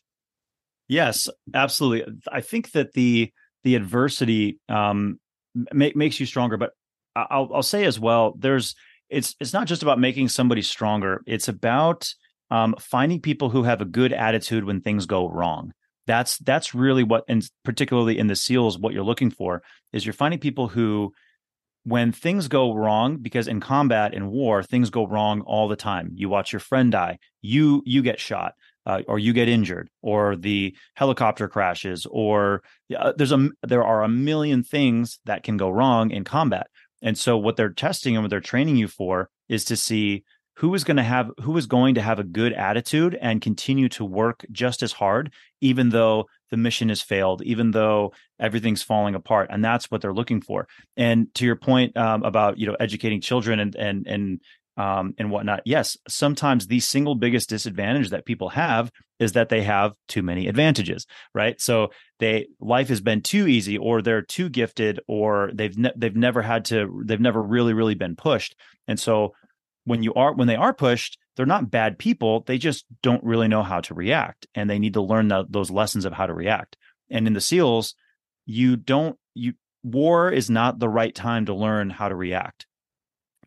[0.88, 2.20] Yes, absolutely.
[2.32, 3.32] I think that the
[3.64, 5.20] the adversity um,
[5.72, 6.72] make, makes you stronger, but
[7.30, 8.76] I'll, I'll say as well, there's
[9.10, 11.22] it's it's not just about making somebody stronger.
[11.26, 12.14] It's about
[12.50, 15.74] um, finding people who have a good attitude when things go wrong.
[16.06, 20.14] That's that's really what, and particularly in the SEALs, what you're looking for is you're
[20.14, 21.14] finding people who,
[21.84, 26.12] when things go wrong, because in combat in war things go wrong all the time.
[26.14, 28.54] You watch your friend die, you you get shot,
[28.86, 32.64] uh, or you get injured, or the helicopter crashes, or
[32.98, 36.68] uh, there's a there are a million things that can go wrong in combat.
[37.02, 40.24] And so what they're testing and what they're training you for is to see
[40.58, 43.88] who is going to have who is going to have a good attitude and continue
[43.90, 45.32] to work just as hard
[45.62, 49.50] even though the mission has failed even though everything's falling apart.
[49.52, 50.68] And that's what they're looking for.
[50.96, 54.42] And to your point um, about you know educating children and and and
[54.78, 55.62] um, and whatnot.
[55.66, 60.48] Yes, sometimes the single biggest disadvantage that people have is that they have too many
[60.48, 61.60] advantages, right?
[61.60, 66.16] So they life has been too easy, or they're too gifted, or they've ne- they've
[66.16, 68.56] never had to, they've never really really been pushed,
[68.88, 69.34] and so
[69.88, 72.44] when you are when they are pushed, they're not bad people.
[72.46, 75.72] They just don't really know how to react, and they need to learn the, those
[75.72, 76.78] lessons of how to react.
[77.10, 77.96] And in the SEALs,
[78.46, 82.67] you don't you war is not the right time to learn how to react,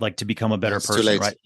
[0.00, 1.18] like to become a better It's person.
[1.18, 1.36] Right?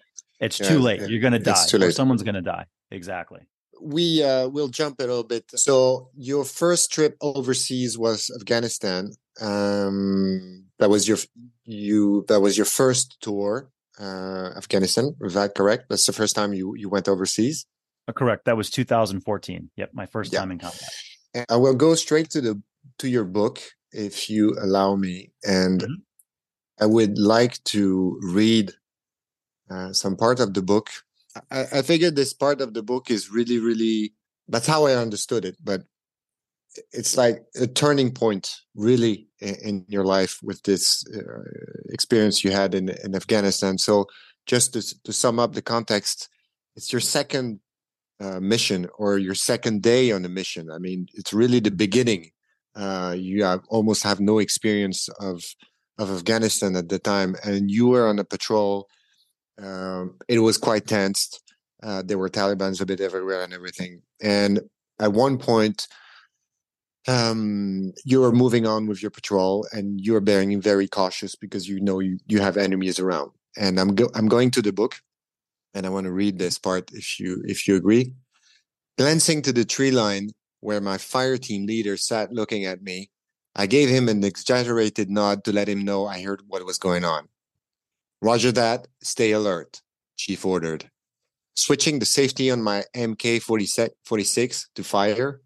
[0.41, 1.01] It's Yeah, too late.
[1.01, 1.07] yeah.
[1.09, 2.67] You're gonna It's die, too or someone's gonna die.
[2.91, 3.41] Exactly.
[3.81, 5.45] we uh, will jump a little bit.
[5.57, 9.11] So your first trip overseas was Afghanistan.
[9.41, 11.19] Um, that was your
[11.65, 15.15] you that was your first tour, uh, Afghanistan.
[15.23, 15.85] Is that correct?
[15.89, 17.67] That's the first time you you went overseas.
[18.09, 18.45] Uh, correct.
[18.45, 19.71] That was 2014.
[19.77, 20.41] Yep, my first Yeah.
[20.41, 20.91] time in combat.
[21.35, 22.61] And I will go straight to the
[22.99, 23.61] to your book
[23.93, 25.97] if you allow me, and Mhm.
[26.81, 28.73] I would like to read
[29.71, 30.91] uh, some part of the book.
[31.51, 34.15] I, I figured this part of the book is really, really.
[34.49, 35.83] That's how I understood it, but
[36.93, 41.43] it's like a turning point, really, in, in your life with this uh,
[41.91, 43.79] experience you had in in Afghanistan.
[43.79, 44.07] So,
[44.47, 46.29] just to to sum up the context,
[46.77, 47.61] it's your second
[48.21, 50.71] uh, mission or your second day on a mission.
[50.71, 52.31] I mean, it's really the beginning.
[52.75, 55.43] Uh, you have almost have no experience of
[55.99, 58.89] of Afghanistan at the time, and you were on a patrol.
[59.63, 61.41] Um, it was quite tense.
[61.83, 64.03] Uh, there were Taliban's a bit everywhere and everything.
[64.21, 64.61] And
[65.01, 65.87] at one point,
[67.07, 71.69] um, you are moving on with your patrol, and you are being very cautious because
[71.69, 73.31] you know you you have enemies around.
[73.57, 74.97] And I'm go- I'm going to the book,
[75.75, 78.15] and I want to read this part if you if you agree.
[78.97, 80.31] Glancing to the tree line
[80.61, 83.11] where my fire team leader sat looking at me,
[83.57, 87.05] I gave him an exaggerated nod to let him know I heard what was going
[87.05, 87.29] on.
[88.21, 89.83] Roger that, stay alert,
[90.17, 90.91] Chief ordered.
[91.55, 95.41] Switching the safety on my MK 46 to fire,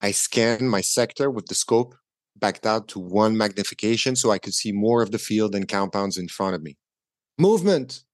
[0.00, 1.94] I scanned my sector with the scope
[2.36, 6.16] backed out to one magnification so I could see more of the field and compounds
[6.16, 6.78] in front of me.
[7.38, 8.04] Movement!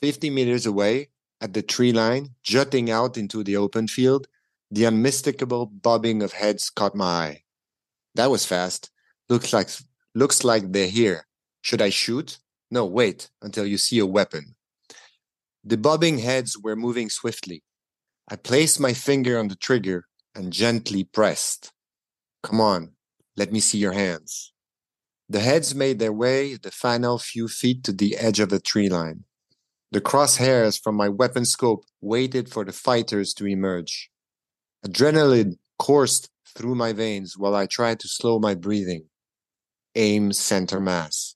[0.00, 1.08] 50 meters away,
[1.40, 4.28] at the tree line, jutting out into the open field,
[4.70, 7.41] the unmistakable bobbing of heads caught my eye.
[8.14, 8.90] That was fast.
[9.28, 9.70] Looks like
[10.14, 11.26] looks like they're here.
[11.62, 12.38] Should I shoot?
[12.70, 14.54] No, wait until you see a weapon.
[15.64, 17.62] The bobbing heads were moving swiftly.
[18.28, 21.72] I placed my finger on the trigger and gently pressed.
[22.42, 22.92] Come on,
[23.36, 24.52] let me see your hands.
[25.28, 28.88] The heads made their way the final few feet to the edge of the tree
[28.88, 29.24] line.
[29.92, 34.10] The crosshairs from my weapon scope waited for the fighters to emerge.
[34.84, 39.04] Adrenaline coursed through my veins while I tried to slow my breathing.
[39.94, 41.34] Aim center mass.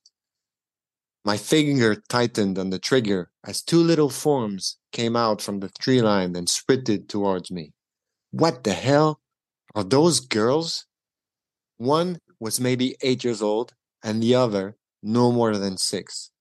[1.25, 6.01] My finger tightened on the trigger as two little forms came out from the tree
[6.01, 7.73] line and sprinted towards me.
[8.31, 9.19] What the hell?
[9.75, 10.85] Are those girls?
[11.77, 16.31] One was maybe eight years old, and the other no more than six.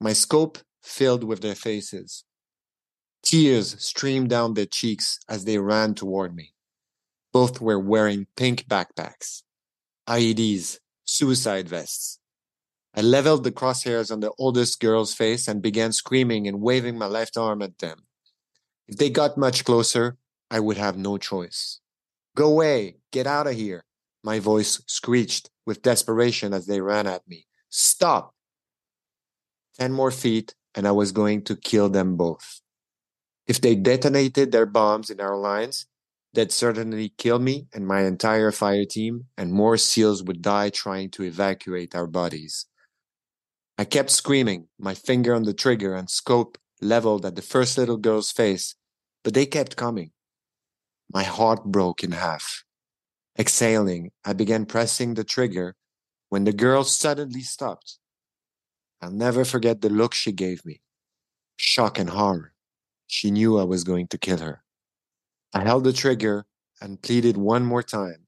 [0.00, 2.24] My scope filled with their faces.
[3.22, 6.52] Tears streamed down their cheeks as they ran toward me.
[7.32, 9.42] Both were wearing pink backpacks,
[10.08, 12.18] IEDs, suicide vests.
[12.94, 17.06] I leveled the crosshairs on the oldest girl's face and began screaming and waving my
[17.06, 18.06] left arm at them.
[18.88, 20.16] If they got much closer,
[20.50, 21.80] I would have no choice.
[22.34, 23.84] Go away, get out of here.
[24.24, 27.46] My voice screeched with desperation as they ran at me.
[27.68, 28.34] Stop!
[29.78, 32.60] Ten more feet, and I was going to kill them both.
[33.46, 35.86] If they detonated their bombs in our lines,
[36.38, 41.10] they'd certainly kill me and my entire fire team, and more SEALs would die trying
[41.10, 42.66] to evacuate our bodies.
[43.76, 47.96] I kept screaming, my finger on the trigger and scope leveled at the first little
[47.96, 48.76] girl's face,
[49.24, 50.12] but they kept coming.
[51.12, 52.62] My heart broke in half.
[53.36, 55.74] Exhaling, I began pressing the trigger
[56.28, 57.98] when the girl suddenly stopped.
[59.02, 60.82] I'll never forget the look she gave me.
[61.56, 62.52] Shock and horror.
[63.08, 64.62] She knew I was going to kill her.
[65.54, 66.46] I held the trigger
[66.80, 68.26] and pleaded one more time.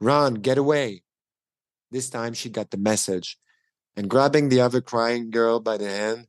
[0.00, 1.02] Run, get away.
[1.90, 3.38] This time she got the message,
[3.96, 6.26] and grabbing the other crying girl by the hand,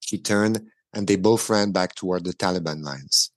[0.00, 3.30] she turned and they both ran back toward the Taliban lines.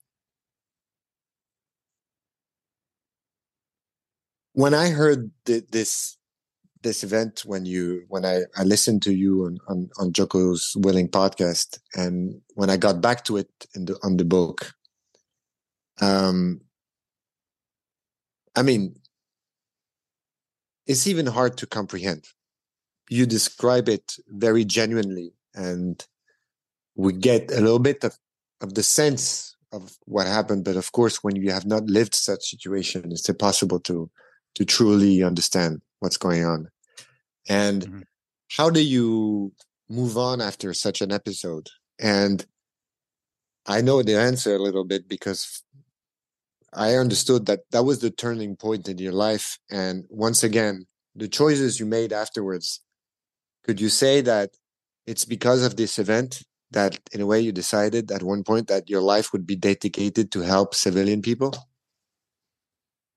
[4.54, 6.18] When I heard th- this
[6.82, 11.10] this event when you when I, I listened to you on, on on Jocko's Willink
[11.10, 14.72] podcast and when I got back to it in the on the book,
[16.00, 16.60] um,
[18.54, 18.96] I mean,
[20.86, 22.24] it's even hard to comprehend.
[23.08, 26.04] You describe it very genuinely, and
[26.94, 28.16] we get a little bit of,
[28.60, 30.64] of the sense of what happened.
[30.64, 34.10] But of course, when you have not lived such situation, it's impossible to
[34.54, 36.68] to truly understand what's going on.
[37.48, 38.02] And Mhm.
[38.50, 39.52] how do you
[39.88, 41.70] move on after such an episode?
[41.98, 42.44] And
[43.66, 45.62] I know the answer a little bit because
[46.72, 49.58] I understood that that was the turning point in your life.
[49.70, 52.80] And once again, the choices you made afterwards,
[53.64, 54.50] could you say that
[55.06, 58.88] it's because of this event that, in a way, you decided at one point that
[58.88, 61.54] your life would be dedicated to help civilian people?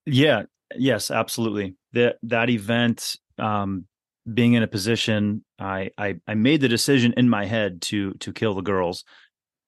[0.06, 0.44] Yeah.
[0.76, 1.76] Yes, absolutely.
[1.94, 3.86] That that event, um,
[4.34, 8.34] being in a position, I, I I made the decision in my head to to
[8.34, 9.06] kill the girls,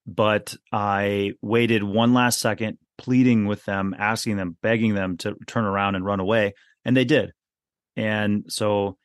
[0.07, 5.65] but I waited one last second, pleading with them, asking them, begging them to turn
[5.65, 6.53] around and run away,
[6.85, 7.31] and they did.
[7.95, 8.97] And so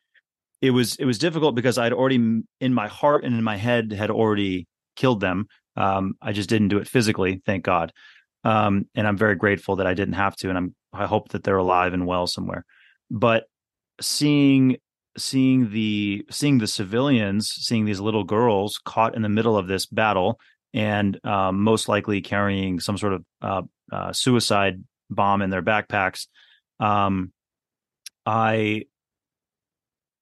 [0.61, 3.93] it was it was difficult because I'd already in my heart and in my head
[3.93, 4.67] had already
[4.97, 5.47] killed them.
[5.77, 7.93] Um, I just didn't do it physically, thank God.
[8.45, 11.43] Um, and I'm very grateful that I didn't have to, and I'm I hope that
[11.43, 12.65] they're alive and well somewhere.
[13.11, 13.45] But
[14.01, 14.77] seeing
[15.17, 19.87] seeing the seeing the civilians, seeing these little girls caught in the middle of this
[19.87, 20.39] battle,
[20.75, 23.63] and um, most likely carrying some sort of uh,
[23.93, 26.27] uh, suicide bomb in their backpacks.
[26.81, 27.33] Um,
[28.25, 28.85] I,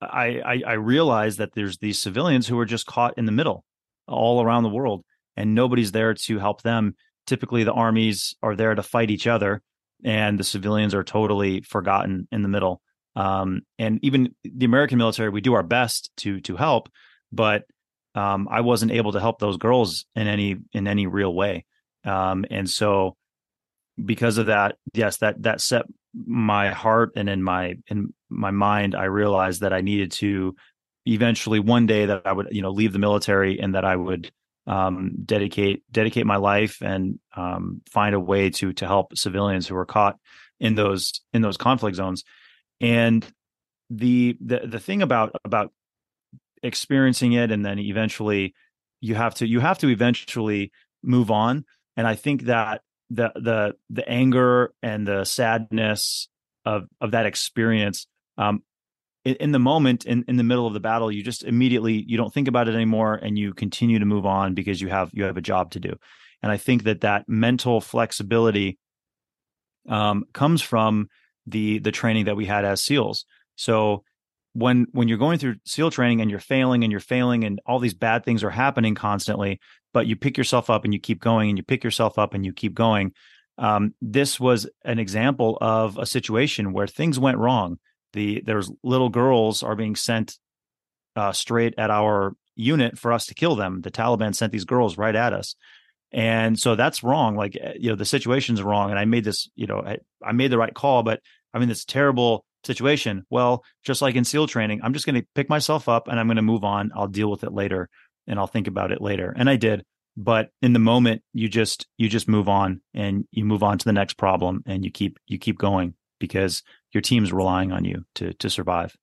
[0.02, 3.64] I, I realized that there's these civilians who are just caught in the middle,
[4.08, 5.04] all around the world,
[5.36, 6.96] and nobody's there to help them.
[7.26, 9.62] Typically, the armies are there to fight each other,
[10.04, 12.82] and the civilians are totally forgotten in the middle.
[13.14, 16.88] Um, and even the American military, we do our best to to help,
[17.30, 17.64] but
[18.14, 21.66] um, I wasn't able to help those girls in any in any real way.
[22.04, 23.16] Um, and so
[24.04, 28.94] because of that, yes, that that set my heart and in my in my mind,
[28.94, 30.54] I realized that I needed to
[31.06, 34.30] eventually one day that I would you know leave the military and that I would
[34.66, 39.74] um, dedicate dedicate my life and um, find a way to to help civilians who
[39.74, 40.16] were caught
[40.58, 42.24] in those in those conflict zones.
[42.80, 43.26] And
[43.90, 45.72] the the the thing about about
[46.62, 48.54] experiencing it and then eventually
[49.00, 50.70] you have to you have to eventually
[51.02, 51.64] move on
[51.96, 56.28] and i think that the the the anger and the sadness
[56.64, 58.06] of of that experience
[58.38, 58.62] um
[59.24, 62.16] in, in, the moment in, in the middle of the battle you just immediately you
[62.16, 65.24] don't think about it anymore and you continue to move on because you have you
[65.24, 65.94] have a job to do.
[66.42, 68.78] And i think that that mental flexibility
[69.88, 71.08] um comes from
[71.46, 73.24] the the training that we had as seals.
[73.56, 74.04] So
[74.52, 77.78] when when you're going through seal training and you're failing and you're failing and all
[77.78, 79.60] these bad things are happening constantly
[79.92, 82.44] but you pick yourself up and you keep going and you pick yourself up and
[82.44, 83.12] you keep going
[83.60, 87.78] um, this was an example of a situation where things went wrong.
[88.14, 90.38] The there's little girls are being sent
[91.14, 93.82] uh, straight at our unit for us to kill them.
[93.82, 95.54] The taliban sent these girls right at us.
[96.10, 97.36] And so that's wrong.
[97.36, 100.32] Like eh, you know the situation's wrong and i made this you know I, I
[100.32, 101.20] made the right call but
[101.54, 103.24] i mean it's terrible situation.
[103.30, 106.26] Well, just like in SEAL training, I'm just going to pick myself up and I'm
[106.26, 106.90] going to move on.
[106.94, 107.88] I'll deal with it later
[108.26, 109.34] and I'll think about it later.
[109.36, 109.84] And I did.
[110.16, 113.84] But in the moment, you just you just move on and you move on to
[113.84, 118.04] the next problem and you keep you keep going because your team's relying on you
[118.16, 118.96] to to survive.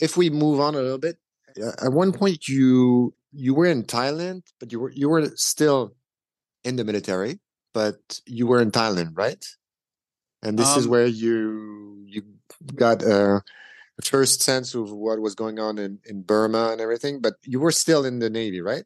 [0.00, 1.16] If we move on a little bit,
[1.56, 5.94] at one point you you were in Thailand, but you were you were still
[6.64, 7.40] in the military,
[7.74, 9.44] but you were in Thailand, right?
[10.42, 11.91] And this um, is where you you
[12.74, 13.42] got a
[14.04, 17.72] first sense of what was going on in, in Burma and everything, but you were
[17.72, 18.84] still in the Navy, right?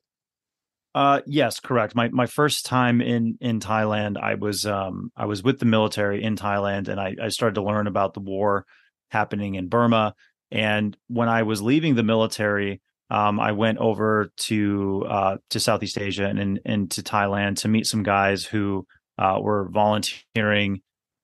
[0.94, 1.94] Uh, yes, correct.
[1.94, 6.22] My my first time in in Thailand, I was um I was with the military
[6.22, 8.64] in Thailand, and I, I started to learn about the war
[9.10, 10.14] happening in Burma.
[10.50, 15.98] And when I was leaving the military, um, I went over to uh, to Southeast
[15.98, 18.86] Asia and, and to Thailand to meet some guys who
[19.18, 20.80] uh, were volunteering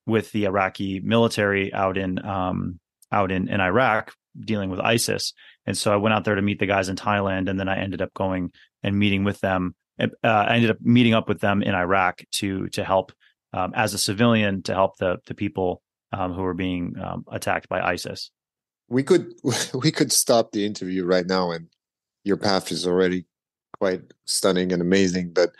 [0.07, 2.78] with the Iraqi military out in um,
[3.11, 5.32] out in, in Iraq dealing with ISIS.
[5.66, 7.78] And so I went out there to meet the guys in Thailand, and then I
[7.78, 8.50] ended up going
[8.82, 9.74] and meeting with them.
[10.00, 13.12] Uh, I ended up meeting up with them in Iraq to to help
[13.53, 15.82] um, as a civilian to help the the people
[16.12, 18.30] um, who were being um, attacked by ISIS.
[18.88, 19.32] We could
[19.74, 21.68] we could stop the interview right now, and
[22.24, 23.26] your path is already
[23.78, 25.32] quite stunning and amazing.
[25.32, 25.50] But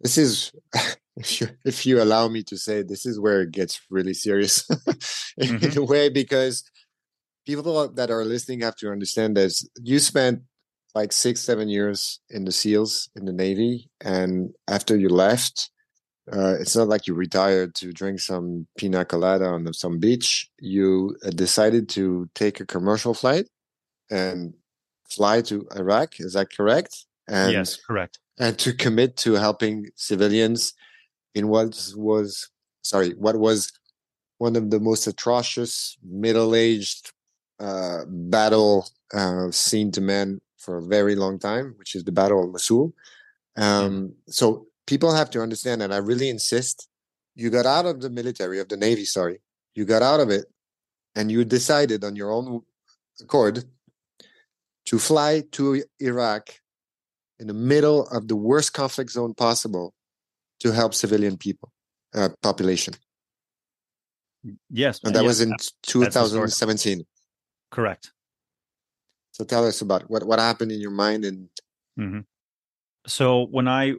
[0.00, 0.52] this is
[1.16, 4.68] if you if you allow me to say this is where it gets really serious
[5.38, 5.64] in, mm-hmm.
[5.64, 6.64] in, a way because
[7.46, 10.40] people that are listening have to understand this you spent
[10.94, 15.70] like six seven years in the seals in the navy and after you left
[16.32, 20.48] uh, it's not like you retired to drink some pina colada on some beach.
[20.58, 23.46] You uh, decided to take a commercial flight
[24.10, 24.54] and
[25.10, 27.04] fly to iraq is that correct?
[27.28, 28.18] And yes correct.
[28.38, 30.72] and to commit to helping civilians
[31.34, 32.50] in what was
[32.82, 33.72] sorry what was
[34.38, 37.12] one of the most atrocious middle-aged
[37.60, 42.44] uh, battle uh, seen to men for a very long time, which is the Battle
[42.44, 42.92] of Mosul.
[43.56, 46.88] Um, so people have to understand, and I really insist,
[47.34, 49.40] you got out of the military, of the Navy, sorry.
[49.74, 50.46] You got out of it
[51.14, 52.62] and you decided on your own
[53.20, 53.64] accord
[54.86, 56.50] to fly to Iraq
[57.38, 59.93] in the middle of the worst conflict zone possible
[60.64, 61.70] to help civilian people,
[62.14, 62.94] uh, population.
[64.70, 64.98] Yes.
[65.04, 67.04] And that yes, was in 2017.
[67.70, 68.12] Correct.
[69.32, 71.48] So tell us about what, what happened in your mind and
[71.98, 72.20] mm-hmm.
[73.06, 73.94] so when I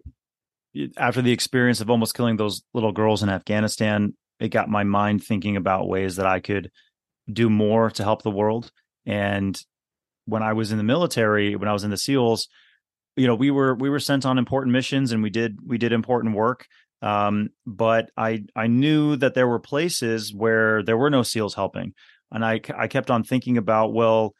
[0.97, 5.24] after the experience of almost killing those little girls in Afghanistan, it got my mind
[5.24, 6.70] thinking about ways that I could
[7.32, 8.72] do more to help the world.
[9.05, 9.59] And
[10.26, 12.49] when I was in the military, when I was in the SEALs,
[13.16, 15.91] you know, we were we were sent on important missions and we did we did
[15.91, 16.68] important work.
[17.01, 21.93] Um, but I I knew that there were places where there were no SEALs helping,
[22.32, 24.34] and I I kept on thinking about well,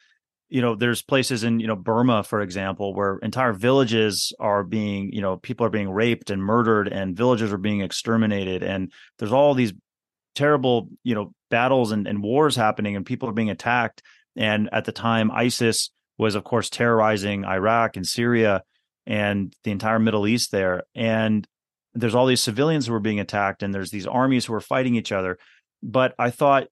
[0.48, 5.12] you know there's places in you know burma for example where entire villages are being
[5.12, 8.62] you know people are being raped and murdered and villages are being exterminated.
[8.62, 9.72] And there's all these
[10.34, 14.02] terrible you know battles and, and wars happening and people are being attacked.
[14.36, 18.62] And at the time isis was of course terrorizing iraq and syria
[19.06, 20.82] and the entire middle east there.
[20.94, 21.46] And
[21.94, 24.96] there's all these civilians who are being attacked and there's these armies who are fighting
[24.96, 25.38] each other.
[25.82, 26.66] But i thought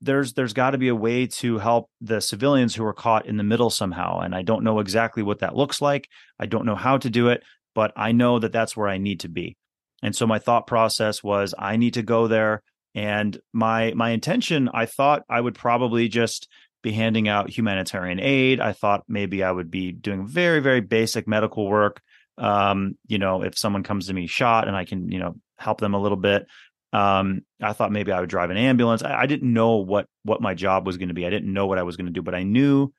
[0.00, 3.36] there's there's got to be a way to help the civilians who are caught in
[3.36, 4.20] the middle somehow.
[4.20, 6.08] And i don't know exactly what that looks like.
[6.38, 7.42] I don't know how to do it
[7.74, 9.56] but i know that that's where i need to be.
[10.02, 12.62] And so my thought process was i need to go there.
[12.94, 16.48] And my my intention i thought i would probably just
[16.82, 21.26] be handing out humanitarian aid i thought maybe i would be doing very very basic
[21.26, 22.00] medical work
[22.38, 25.80] um, you know if someone comes to me shot and i can you know help
[25.80, 26.46] them a little bit
[26.92, 29.02] um, I thought maybe I would drive an ambulance.
[29.02, 31.26] I, I didn't know what what my job was going to be.
[31.26, 32.92] I didn't know what I was going to do, but I knew,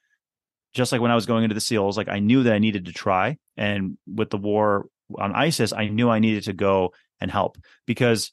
[0.74, 2.86] just like when I was going into the SEALs, like I knew that I needed
[2.86, 3.38] to try.
[3.56, 8.32] And with the war on ISIS, I knew I needed to go and help because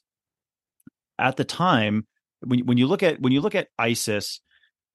[1.17, 2.05] at the time,
[2.41, 4.41] when when you look at when you look at ISIS,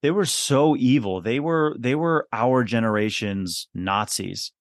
[0.01, 1.21] they were so evil.
[1.21, 4.51] They were they were our generation's Nazis.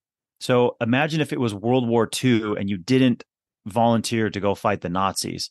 [0.41, 3.25] So imagine if it was World War II and you didn't
[3.67, 5.51] volunteer to go fight the Nazis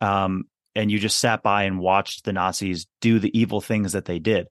[0.00, 0.44] um,
[0.74, 4.18] and you just sat by and watched the Nazis do the evil things that they
[4.18, 4.46] did.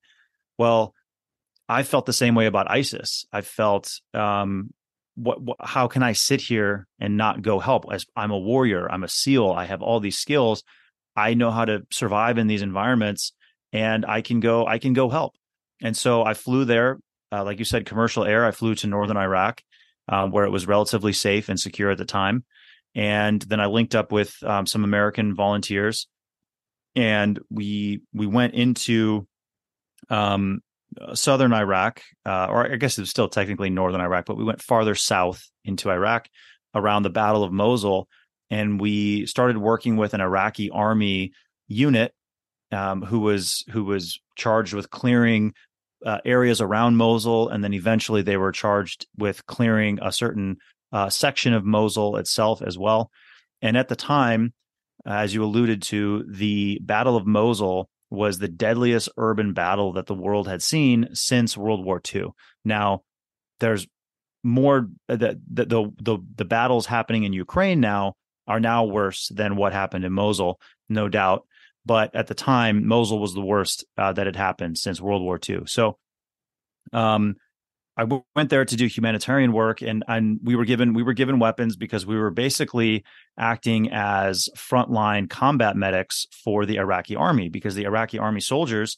[0.58, 0.94] Well,
[1.70, 3.26] I felt the same way about ISIS.
[3.32, 4.74] I felt, um,
[5.16, 7.86] what, what, how can I sit here and not go help?
[7.92, 10.64] As I'm a warrior, I'm a SEAL, I have all these skills.
[11.16, 13.32] I know how to survive in these environments,
[13.74, 14.66] and I can go.
[14.66, 15.36] I can go help.
[15.82, 17.00] And so I flew there,
[17.34, 18.46] uh, like you said, commercial air.
[18.46, 19.62] I flew to northern Iraq,
[20.08, 22.46] uh, where it was relatively safe and secure at the time
[22.96, 26.08] and then I linked up with um, some American volunteers,
[26.96, 29.28] and we we went into
[30.10, 30.62] um,
[31.14, 34.62] southern Iraq, uh, or I guess it was still technically northern Iraq, but we went
[34.62, 36.28] farther south into Iraq
[36.76, 38.08] around the Battle of Mosul,
[38.52, 41.34] and we started working with an Iraqi army
[41.68, 42.14] unit
[42.74, 45.54] um, who was who was charged with clearing
[46.06, 50.58] uh, areas around Mosul, and then eventually they were charged with clearing a certain
[50.92, 53.10] uh, section of Mosul itself as well.
[53.62, 54.54] And at the time,
[55.06, 60.14] as you alluded to, the Battle of Mosul was the deadliest urban battle that the
[60.14, 62.28] world had seen since World War II.
[62.64, 63.02] Now,
[63.60, 63.88] there's
[64.44, 68.14] more uh, the the the, the battles happening in Ukraine now
[68.46, 70.60] are now worse than what happened in Mosul,
[70.90, 71.46] no doubt.
[71.86, 75.40] But at the time, Mosul was the worst uh, that had happened since World War
[75.48, 75.64] II.
[75.66, 75.98] So,
[76.92, 77.36] um,
[77.96, 78.06] I
[78.36, 81.76] went there to do humanitarian work, and and we were given we were given weapons
[81.76, 83.04] because we were basically
[83.38, 88.98] acting as frontline combat medics for the Iraqi army because the Iraqi army soldiers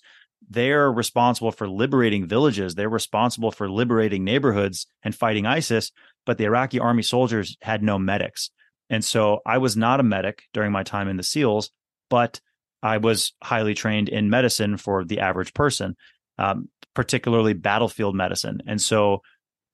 [0.49, 5.91] they're responsible for liberating villages, they're responsible for liberating neighborhoods and fighting ISIS,
[6.25, 8.51] but the Iraqi army soldiers had no medics,
[8.89, 11.71] and so I was not a medic during my time in the SEALs,
[12.09, 12.39] but
[12.86, 15.95] I was highly trained in medicine for the average person
[16.38, 18.61] um, particularly battlefield medicine.
[18.67, 19.21] And so,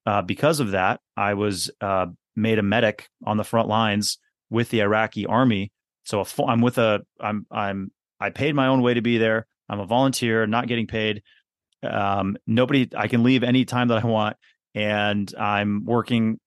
[0.05, 4.17] uh, because of that, I was uh, made a medic on the front lines
[4.49, 5.71] with the Iraqi army.
[6.05, 9.45] So i I'm with a I'm I'm I paid my own way to be there.
[9.69, 11.21] I'm a volunteer, not getting paid.
[11.83, 14.37] Um, nobody I can leave any time that I want,
[14.73, 16.39] and I'm working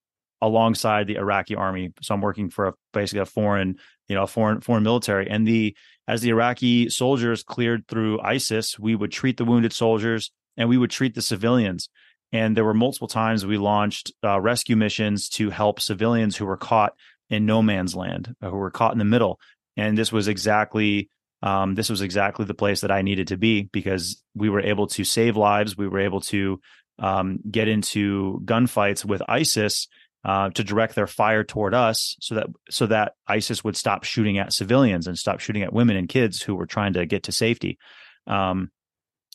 [0.43, 1.93] alongside the Iraqi army.
[2.03, 3.77] So I'm working for a, basically a foreign,
[4.09, 5.31] you know, foreign foreign military.
[5.31, 5.77] And the
[6.07, 10.79] as the Iraqi soldiers cleared through ISIS, we would treat the wounded soldiers and we
[10.79, 11.89] would treat the civilians.
[12.33, 16.57] And there were multiple times we launched uh, rescue missions to help civilians who were
[16.57, 16.95] caught
[17.31, 19.39] in no man's land, uh, who were caught in the middle.
[19.77, 21.09] And this was exactly
[21.43, 24.87] um, this was exactly the place that I needed to be because we were able
[24.89, 25.77] to save lives.
[25.77, 26.59] We were able to
[26.99, 29.87] um, get into gunfights with ISIS
[30.25, 34.39] uh, to direct their fire toward us so that so that ISIS would stop shooting
[34.39, 37.33] at civilians and stop shooting at women and kids who were trying to get to
[37.33, 37.79] safety.
[38.27, 38.71] Um,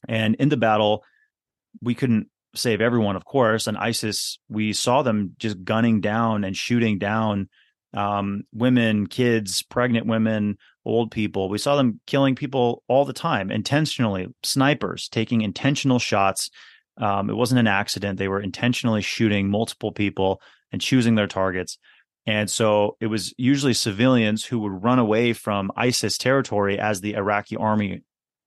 [0.08, 1.04] and in the battle,
[1.82, 3.68] we couldn't save everyone, of course.
[3.68, 7.50] And ISIS, we saw them just gunning down and shooting down
[7.94, 11.50] um, women, kids, pregnant women, old people.
[11.50, 16.50] We saw them killing people all the time, intentionally, snipers taking intentional shots.
[16.98, 18.18] Um, it wasn't an accident.
[18.18, 20.42] They were intentionally shooting multiple people
[20.72, 21.78] and choosing their targets.
[22.26, 27.16] And so it was usually civilians who would run away from ISIS territory as the
[27.16, 28.02] Iraqi army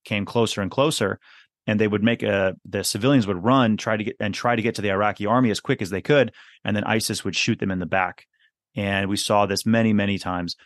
[0.04, 1.18] came closer and closer.
[1.66, 4.62] And they would make a the civilians would run, try to get and try to
[4.62, 6.32] get to the Iraqi army as quick as they could,
[6.64, 8.26] and then ISIS would shoot them in the back.
[8.74, 10.56] And we saw this many, many times.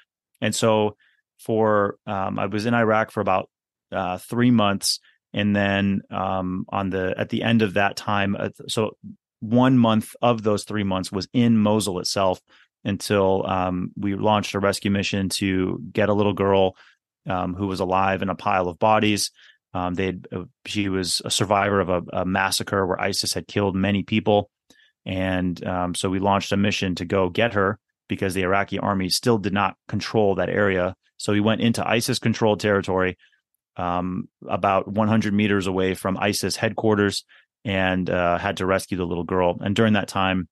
[0.41, 0.97] And so
[1.39, 3.51] for um, I was in Iraq for about
[3.93, 5.01] uh, three months,
[5.35, 8.97] and then um, on the at the end of that time, uh, so
[9.41, 12.41] one month of those three months was in Mosul itself
[12.85, 16.77] until um, we launched a rescue mission to get a little girl
[17.29, 19.31] um, who was alive in a pile of bodies.
[19.75, 23.75] Um, they uh, she was a survivor of a, a, massacre where ISIS had killed
[23.75, 24.49] many people,
[25.05, 27.79] and um, so we launched a mission to go get her
[28.09, 30.95] because the Iraqi army still did not control that area.
[31.19, 33.19] So we went into ISIS controlled territory,
[33.77, 37.25] um, about 100 meters away from ISIS headquarters,
[37.67, 39.59] and uh, had to rescue the little girl.
[39.61, 40.49] And during that time,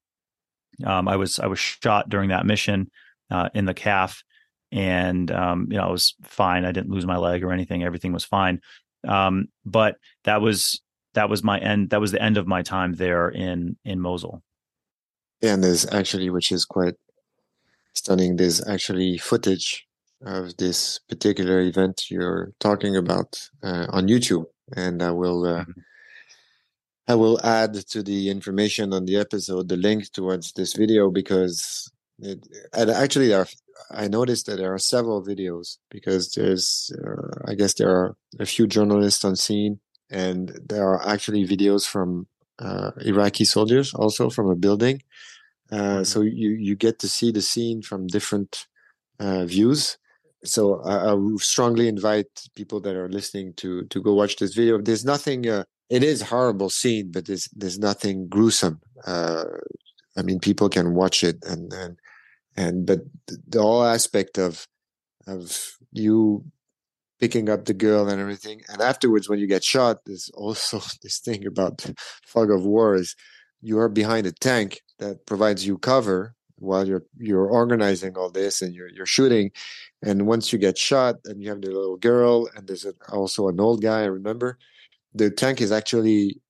[0.84, 2.90] um, I was I was shot during that mission
[3.30, 4.24] uh, in the calf,
[4.72, 6.64] and um, you know I was fine.
[6.64, 7.84] I didn't lose my leg or anything.
[7.84, 8.60] Everything was fine.
[9.06, 10.82] Um, but that was
[11.14, 11.90] that was my end.
[11.90, 14.42] That was the end of my time there in in Mosul.
[15.40, 16.94] And there's actually, which is quite
[17.92, 18.36] stunning.
[18.36, 19.86] There's actually footage
[20.22, 25.46] of this particular event you're talking about uh, on YouTube, and I will.
[25.46, 25.80] Uh, mm-hmm
[27.07, 31.90] I will add to the information on the episode the link towards this video because
[32.18, 33.48] it, and actually there are,
[33.90, 38.46] I noticed that there are several videos because there's uh, I guess there are a
[38.46, 39.80] few journalists on scene
[40.11, 42.26] and there are actually videos from
[42.59, 45.02] uh, Iraqi soldiers also from a building.
[45.70, 46.02] Uh, mm-hmm.
[46.05, 48.66] so you you get to see the scene from different
[49.18, 49.98] uh, views.
[50.44, 54.80] So I, I, strongly invite people that are listening to to go watch this video.
[54.80, 58.80] There's nothing uh, it is horrible scene, but there's there's nothing gruesome.
[59.07, 59.45] Uh,
[60.16, 61.99] I mean, people can watch it, and and
[62.57, 63.01] and but
[63.49, 64.66] the whole aspect of
[65.26, 66.45] of you
[67.20, 71.18] picking up the girl and everything, and afterwards when you get shot, there's also this
[71.18, 71.85] thing about
[72.24, 73.14] fog of war is
[73.61, 78.62] you are behind a tank that provides you cover while you're you're organizing all this
[78.62, 79.51] and you're you're shooting
[80.03, 83.59] and once you get shot and you have the little girl and there's also an
[83.59, 84.57] old guy i remember
[85.14, 86.40] the tank is actually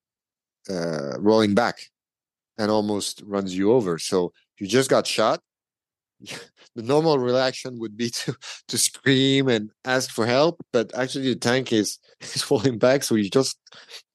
[0.70, 1.90] uh, rolling back
[2.58, 3.98] and almost runs you over.
[3.98, 5.40] So you just got shot.
[6.20, 8.34] the normal reaction would be to
[8.68, 13.02] to scream and ask for help, but actually the tank is is rolling back.
[13.02, 13.58] So you just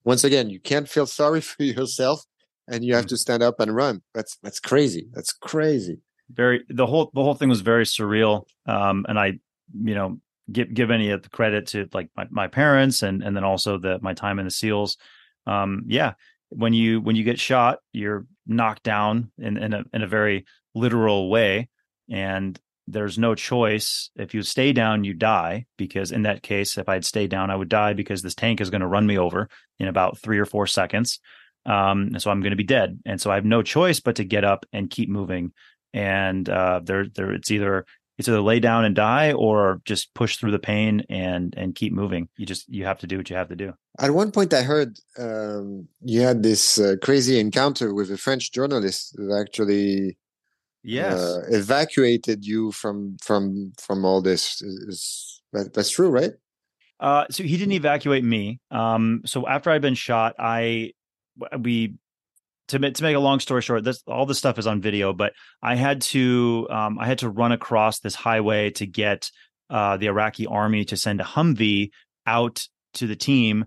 [0.03, 2.23] once again you can't feel sorry for yourself,
[2.67, 3.09] and you have mm.
[3.09, 4.01] to stand up and run.
[4.13, 5.07] That's that's crazy.
[5.13, 5.99] That's crazy.
[6.31, 8.45] Very the whole the whole thing was very surreal.
[8.65, 9.39] Um, and I
[9.83, 10.19] you know
[10.51, 13.77] give give any of the credit to like my, my parents and and then also
[13.77, 14.97] the my time in the SEALs.
[15.47, 16.13] Um, yeah,
[16.49, 20.45] when you when you get shot, you're knocked down in in a in a very
[20.75, 21.69] literal way,
[22.09, 24.09] and there's no choice.
[24.15, 27.55] If you stay down, you die because in that case, if I'd stay down, I
[27.55, 29.47] would die because this tank is going to run me over
[29.77, 31.19] in about three or four seconds.
[31.65, 32.99] Um, and so I'm going to be dead.
[33.05, 35.51] And so I have no choice but to get up and keep moving.
[35.93, 37.85] And uh, there, there, it's either
[38.19, 41.93] it's either lay down and die or just push through the pain and and keep
[41.93, 42.27] moving.
[42.35, 43.73] You just you have to do what you have to do.
[43.97, 48.51] At one point i heard um, you had this uh, crazy encounter with a french
[48.51, 50.17] journalist that actually
[50.83, 51.13] yes.
[51.17, 54.61] uh, evacuated you from from from all this.
[54.61, 56.33] Is, that, that's true right?
[56.99, 58.59] Uh, so he didn't evacuate me.
[58.69, 60.91] Um, so after i'd been shot i
[61.57, 61.95] we
[62.69, 65.33] to, to make a long story short, this all this stuff is on video, but
[65.61, 69.29] I had to um, I had to run across this highway to get
[69.69, 71.89] uh, the Iraqi army to send a Humvee
[72.25, 73.65] out to the team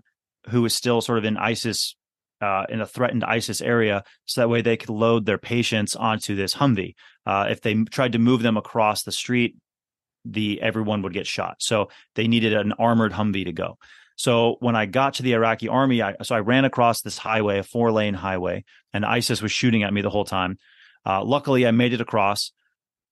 [0.49, 1.95] who was still sort of in ISIS
[2.41, 6.35] uh, in a threatened ISIS area, so that way they could load their patients onto
[6.35, 6.95] this Humvee.
[7.25, 9.55] Uh, if they tried to move them across the street,
[10.25, 11.57] the everyone would get shot.
[11.59, 13.77] So they needed an armored Humvee to go.
[14.15, 17.59] So when I got to the Iraqi army, I, so I ran across this highway,
[17.59, 20.57] a four lane highway, and ISIS was shooting at me the whole time.
[21.05, 22.51] Uh, luckily, I made it across,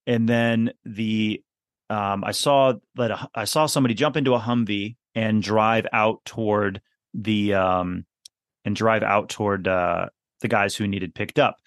[0.05, 1.41] and then the
[1.89, 6.23] um, I saw that a, I saw somebody jump into a Humvee and drive out
[6.23, 6.81] toward
[7.13, 8.05] the um,
[8.63, 10.07] and drive out toward uh,
[10.39, 11.57] the guys who needed picked up.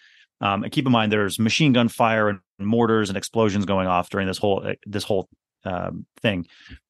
[0.40, 4.10] Um, and keep in mind, there's machine gun fire and mortars and explosions going off
[4.10, 5.28] during this whole this whole
[5.64, 6.46] um, thing.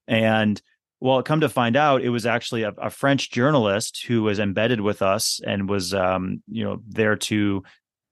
[0.07, 0.61] And
[1.05, 4.81] well, come to find out, it was actually a, a, French journalist who was embedded
[4.81, 7.63] with us and was, um, you know, there to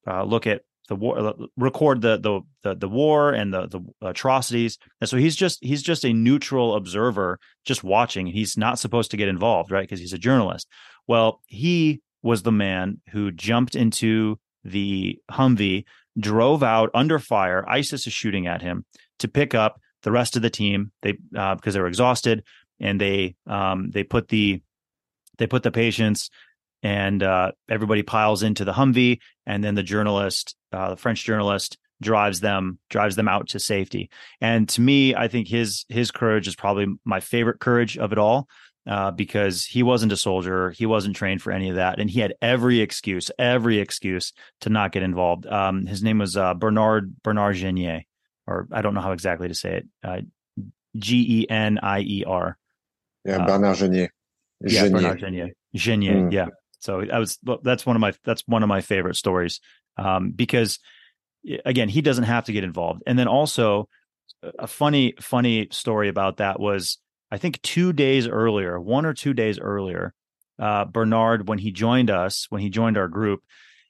[0.06, 3.80] uh, look at the war, uh, record the, the the the war and the the
[4.06, 4.76] atrocities.
[5.00, 8.26] And so he's just he's just a neutral observer, just watching.
[8.26, 9.88] He's not supposed to get involved, right?
[9.88, 10.68] Because he's a journalist.
[11.08, 15.84] Well, he was the man who jumped into the Humvee,
[16.20, 17.66] drove out under fire.
[17.66, 18.84] ISIS is shooting at him
[19.20, 20.92] to pick up the rest of the team.
[21.00, 22.44] They uh, because they were exhausted
[22.82, 24.62] and they um, they put the
[25.38, 26.30] they put the patients
[26.82, 31.78] and uh, everybody piles into the Humvee, and then the journalist, uh, the French journalist,
[32.00, 34.10] drives them drives them out to safety.
[34.40, 38.18] And to me, I think his his courage is probably my favorite courage of it
[38.18, 38.48] all.
[38.84, 42.18] Uh, because he wasn't a soldier, he wasn't trained for any of that, and he
[42.18, 45.46] had every excuse, every excuse to not get involved.
[45.46, 48.02] Um, his name was uh, Bernard Bernard Genier,
[48.44, 49.86] or I don't know how exactly to say it.
[50.02, 50.22] Uh,
[50.96, 52.58] G E N I E R.
[53.24, 54.08] Yeah, uh, Bernard Genier.
[54.60, 55.50] Yeah, Bernard Genier.
[55.74, 56.14] Genier.
[56.14, 56.32] Mm.
[56.32, 56.46] Yeah.
[56.80, 59.60] So I was that's one of my that's one of my favorite stories
[59.96, 60.80] um, because
[61.64, 63.02] again he doesn't have to get involved.
[63.06, 63.88] And then also
[64.58, 66.98] a funny funny story about that was
[67.30, 70.12] I think two days earlier, one or two days earlier,
[70.58, 73.42] uh, Bernard when he joined us when he joined our group,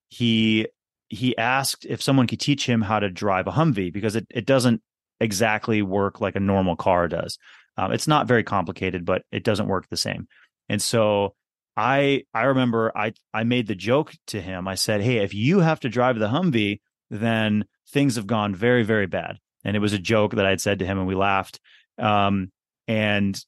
[0.08, 0.68] he
[1.08, 4.44] he asked if someone could teach him how to drive a Humvee because it it
[4.44, 4.82] doesn't
[5.18, 7.38] exactly work like a normal car does.
[7.76, 10.28] Um, it's not very complicated, but it doesn't work the same.
[10.68, 11.34] And so
[11.76, 14.68] I I remember I I made the joke to him.
[14.68, 18.82] I said, "Hey, if you have to drive the Humvee, then things have gone very
[18.82, 21.14] very bad." And it was a joke that I had said to him, and we
[21.14, 21.60] laughed.
[21.98, 22.50] Um,
[22.88, 23.38] and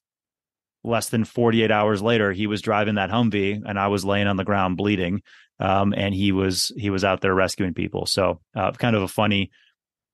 [0.83, 4.37] less than 48 hours later, he was driving that Humvee, and I was laying on
[4.37, 5.21] the ground bleeding.
[5.59, 8.05] Um, and he was he was out there rescuing people.
[8.07, 9.51] So uh, kind of a funny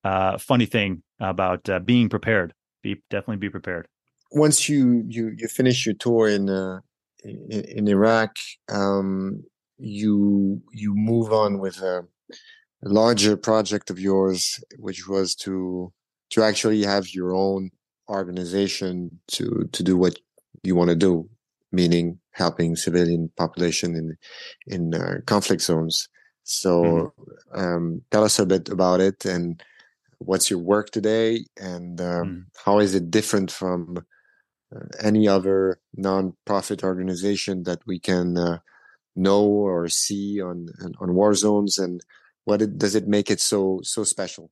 [0.04, 2.54] uh, funny thing about uh, being prepared.
[2.84, 3.88] Be definitely be prepared
[4.32, 6.80] once you you you finish your tour in uh,
[7.24, 8.36] in, in, Iraq,
[8.70, 9.44] um,
[9.78, 12.04] you you move on with a,
[12.84, 15.94] larger project of yours, which was to
[16.32, 17.70] to actually have your own
[18.10, 20.18] organization to to do what
[20.64, 21.30] you want to do,
[21.72, 24.18] meaning helping civilian population in
[24.68, 26.08] in uh, conflict zones.
[26.44, 27.60] So, mm-hmm.
[27.60, 29.62] um, tell us a bit about it and
[30.18, 32.44] what's your work today, and um, mm.
[32.66, 34.04] how is it different from
[35.00, 38.60] any other non-profit organization that we can uh,
[39.16, 40.70] know or see on
[41.00, 42.02] on war zones and
[42.46, 44.52] what it, does it make it so so special?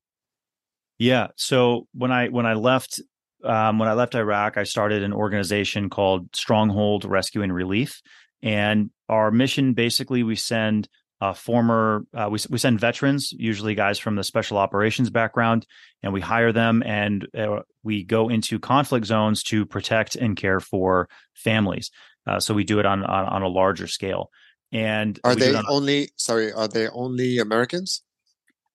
[0.98, 3.00] Yeah so when i when i left
[3.44, 8.02] um, when i left iraq i started an organization called stronghold rescue and relief
[8.42, 10.90] and our mission basically we send
[11.22, 15.66] uh, former uh, we, we send veterans usually guys from the special operations background
[16.02, 20.60] and we hire them and uh, we go into conflict zones to protect and care
[20.60, 21.92] for families.
[22.26, 24.30] Uh, so we do it on, on, on a larger scale.
[24.72, 28.04] And are they only sorry are they only americans?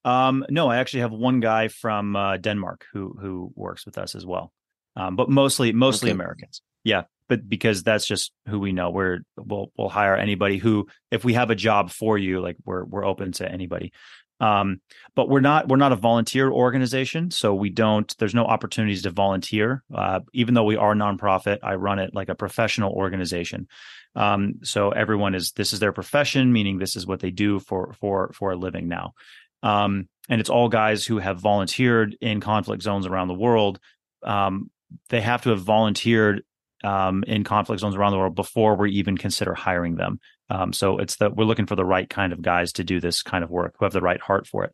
[0.05, 4.15] Um no i actually have one guy from uh, denmark who who works with us
[4.15, 4.53] as well.
[4.97, 6.15] Um, but mostly mostly okay.
[6.15, 6.63] americans.
[6.83, 8.91] Yeah but because that's just who we know.
[8.91, 12.85] We're we'll we'll hire anybody who if we have a job for you, like we're
[12.85, 13.93] we're open to anybody.
[14.41, 14.81] Um,
[15.15, 18.15] but we're not we're not a volunteer organization, so we don't.
[18.19, 19.83] There's no opportunities to volunteer.
[19.95, 23.69] Uh, even though we are nonprofit, I run it like a professional organization.
[24.17, 27.95] Um, so everyone is this is their profession, meaning this is what they do for
[28.01, 29.15] for for a living now.
[29.63, 33.79] Um, and it's all guys who have volunteered in conflict zones around the world.
[34.23, 34.71] Um,
[35.09, 36.43] they have to have volunteered
[36.85, 40.21] um, in conflict zones around the world before we even consider hiring them.
[40.51, 43.23] Um, so it's that we're looking for the right kind of guys to do this
[43.23, 44.73] kind of work who have the right heart for it.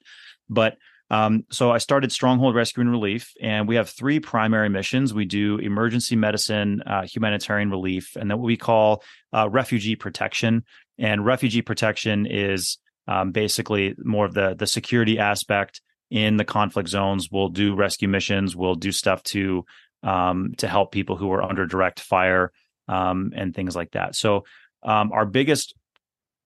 [0.48, 0.76] But
[1.10, 5.12] um, so I started Stronghold Rescue and Relief, and we have three primary missions.
[5.12, 9.02] We do emergency medicine, uh, humanitarian relief, and then what we call
[9.32, 10.64] uh, refugee protection.
[10.98, 15.80] And refugee protection is um, basically more of the the security aspect
[16.10, 17.28] in the conflict zones.
[17.30, 18.54] We'll do rescue missions.
[18.54, 19.64] We'll do stuff to
[20.02, 22.52] um, to help people who are under direct fire
[22.88, 24.14] um, and things like that.
[24.14, 24.44] So,
[24.82, 25.74] um, our biggest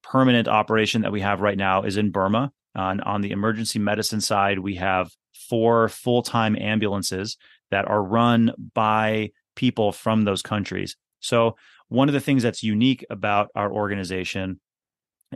[0.03, 2.51] permanent operation that we have right now is in Burma.
[2.75, 7.37] On, on the emergency medicine side, we have four full time ambulances
[7.71, 10.97] that are run by people from those countries.
[11.19, 11.55] So,
[11.87, 14.59] one of the things that's unique about our organization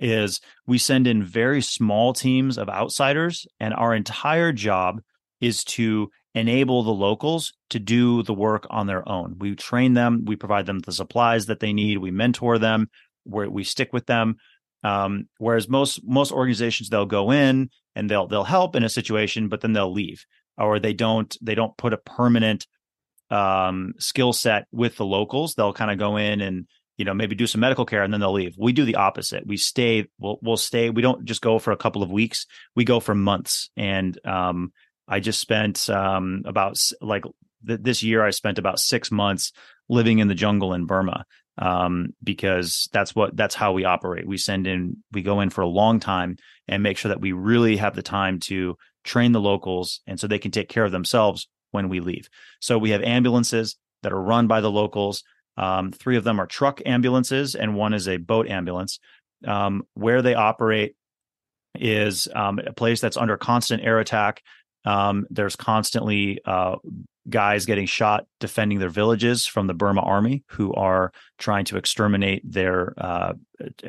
[0.02, 5.02] is we send in very small teams of outsiders, and our entire job
[5.42, 9.38] is to enable the locals to do the work on their own.
[9.40, 12.90] We train them, we provide them the supplies that they need, we mentor them,
[13.26, 14.38] we we stick with them.
[14.84, 19.50] Um, whereas most most organizations they'll go in and they'll they'll help in a situation,
[19.50, 20.26] but then they'll leave,
[20.58, 22.66] or they don't they don't put a permanent
[23.30, 25.56] um, skill set with the locals.
[25.56, 26.68] They'll kind of go in and
[26.98, 28.56] you know maybe do some medical care and then they'll leave.
[28.58, 29.46] We do the opposite.
[29.46, 30.08] We stay.
[30.20, 30.90] We'll we'll stay.
[30.90, 32.46] We don't just go for a couple of weeks.
[32.76, 33.70] We go for months.
[33.76, 34.72] And um,
[35.10, 37.24] I just spent um, about like
[37.68, 38.24] th- this year.
[38.24, 39.52] I spent about six months
[39.90, 41.26] living in the jungle in Burma
[41.58, 44.28] um, because that's what that's how we operate.
[44.28, 46.38] We send in, we go in for a long time
[46.68, 50.28] and make sure that we really have the time to train the locals, and so
[50.28, 52.30] they can take care of themselves when we leave.
[52.60, 55.24] So we have ambulances that are run by the locals.
[55.58, 59.00] Um, three of them are truck ambulances, and one is a boat ambulance.
[59.46, 60.96] Um, where they operate
[61.76, 64.42] is um, a place that's under constant air attack.
[64.86, 66.78] Um, there's constantly uh,
[67.30, 72.42] guys getting shot defending their villages from the Burma army who are trying to exterminate
[72.50, 73.34] their uh,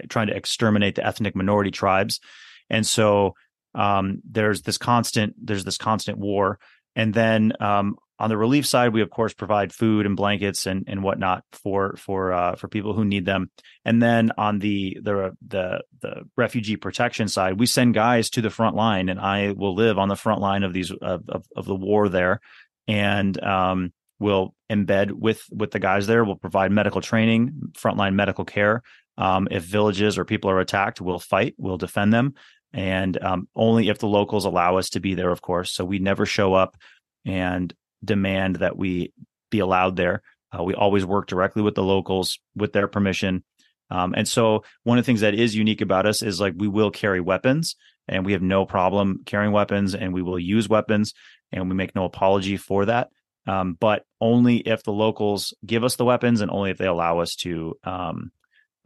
[0.09, 2.21] trying to exterminate the ethnic minority tribes.
[2.69, 3.35] And so
[3.75, 6.59] um, there's this constant there's this constant war.
[6.97, 10.85] And then um, on the relief side we of course provide food and blankets and
[10.87, 13.51] and whatnot for for uh, for people who need them
[13.85, 18.51] and then on the the the the refugee protection side we send guys to the
[18.51, 21.65] front line and I will live on the front line of these of of, of
[21.65, 22.41] the war there
[22.87, 26.25] and um, we'll embed with with the guys there.
[26.25, 28.83] We'll provide medical training, frontline medical care.
[29.17, 32.35] Um, if villages or people are attacked, we'll fight, we'll defend them,
[32.73, 35.73] and um, only if the locals allow us to be there, of course.
[35.73, 36.77] So we never show up
[37.25, 37.75] and
[38.05, 39.13] demand that we
[39.51, 40.23] be allowed there.
[40.57, 43.45] Uh, we always work directly with the locals with their permission.
[43.91, 46.69] Um, and so one of the things that is unique about us is like we
[46.69, 47.77] will carry weapons
[48.09, 51.13] and we have no problem carrying weapons and we will use weapons
[51.53, 53.09] and we make no apology for that.
[53.47, 57.19] Um, but only if the locals give us the weapons and only if they allow
[57.21, 58.31] us to um,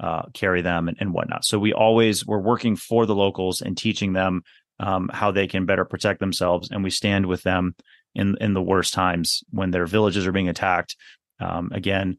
[0.00, 1.44] uh, carry them and, and, whatnot.
[1.44, 4.42] So we always we're working for the locals and teaching them
[4.80, 7.74] um, how they can better protect themselves, and we stand with them
[8.14, 10.96] in in the worst times when their villages are being attacked.
[11.40, 12.18] Um, again,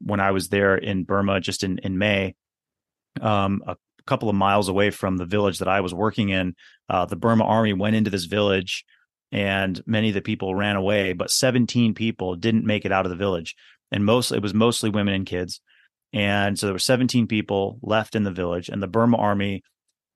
[0.00, 2.34] when I was there in Burma just in in May,
[3.20, 3.76] um, a
[4.06, 6.54] couple of miles away from the village that I was working in,
[6.88, 8.84] uh, the Burma army went into this village
[9.30, 13.10] and many of the people ran away, but 17 people didn't make it out of
[13.10, 13.54] the village.
[13.92, 15.60] And most it was mostly women and kids.
[16.12, 19.62] And so there were 17 people left in the village, and the Burma army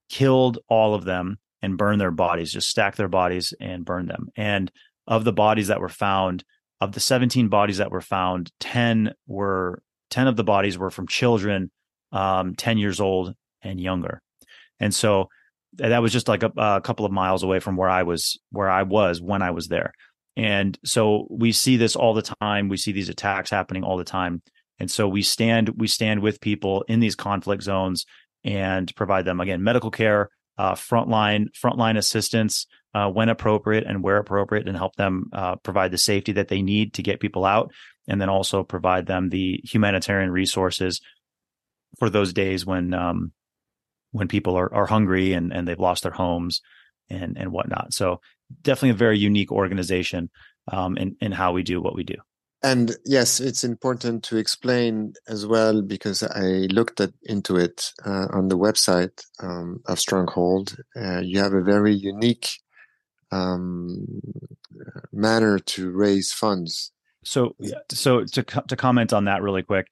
[0.08, 4.28] killed all of them and burned their bodies, just stacked their bodies and burned them.
[4.36, 4.70] And
[5.12, 6.42] of the bodies that were found,
[6.80, 11.06] of the 17 bodies that were found, 10 were 10 of the bodies were from
[11.06, 11.70] children
[12.12, 14.22] um, 10 years old and younger.
[14.80, 15.28] And so
[15.74, 18.70] that was just like a, a, couple of miles away from where I was where
[18.70, 19.92] I was when I was there.
[20.34, 22.70] And so we see this all the time.
[22.70, 24.40] We see these attacks happening all the time.
[24.78, 28.06] And so we stand we stand with people in these conflict zones
[28.44, 30.30] and provide them again medical care,
[30.62, 35.90] uh, frontline frontline assistance uh, when appropriate and where appropriate, and help them uh, provide
[35.90, 37.72] the safety that they need to get people out,
[38.06, 41.00] and then also provide them the humanitarian resources
[41.98, 43.32] for those days when um,
[44.12, 46.60] when people are, are hungry and, and they've lost their homes
[47.10, 47.92] and, and whatnot.
[47.92, 48.20] So
[48.62, 50.30] definitely a very unique organization
[50.68, 52.16] um, in, in how we do what we do.
[52.64, 58.28] And yes, it's important to explain as well because I looked at, into it uh,
[58.32, 60.76] on the website um, of Stronghold.
[60.94, 62.60] Uh, you have a very unique
[63.32, 64.06] um,
[65.12, 66.92] manner to raise funds.
[67.24, 67.56] So,
[67.90, 69.88] so to to comment on that really quick,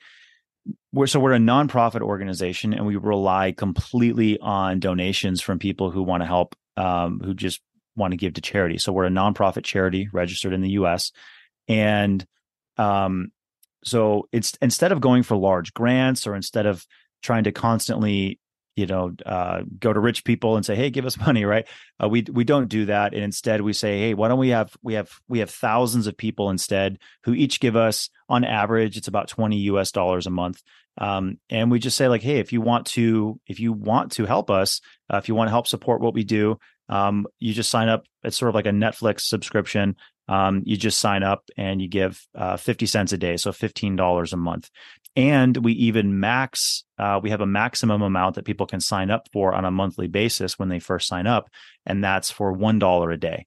[0.92, 6.02] we're so we're a nonprofit organization and we rely completely on donations from people who
[6.02, 7.60] want to help um, who just
[7.96, 11.12] want to give to charity so we're a nonprofit charity registered in the us
[11.68, 12.26] and
[12.76, 13.32] um,
[13.84, 16.84] so it's instead of going for large grants or instead of
[17.22, 18.38] trying to constantly
[18.76, 21.66] you know uh, go to rich people and say hey give us money right?
[22.02, 24.74] Uh, we we don't do that and instead we say hey why don't we have
[24.82, 29.08] we have we have thousands of people instead who each give us on average it's
[29.08, 30.62] about 20 us dollars a month.
[30.98, 34.26] Um, and we just say like hey if you want to if you want to
[34.26, 34.80] help us
[35.12, 36.58] uh, if you want to help support what we do
[36.88, 39.96] um, you just sign up it's sort of like a netflix subscription
[40.31, 44.33] um, you just sign up and you give uh, 50 cents a day so $15
[44.33, 44.70] a month.
[45.16, 49.26] And we even max uh, we have a maximum amount that people can sign up
[49.33, 51.49] for on a monthly basis when they first sign up
[51.85, 53.47] and that's for one dollar a day.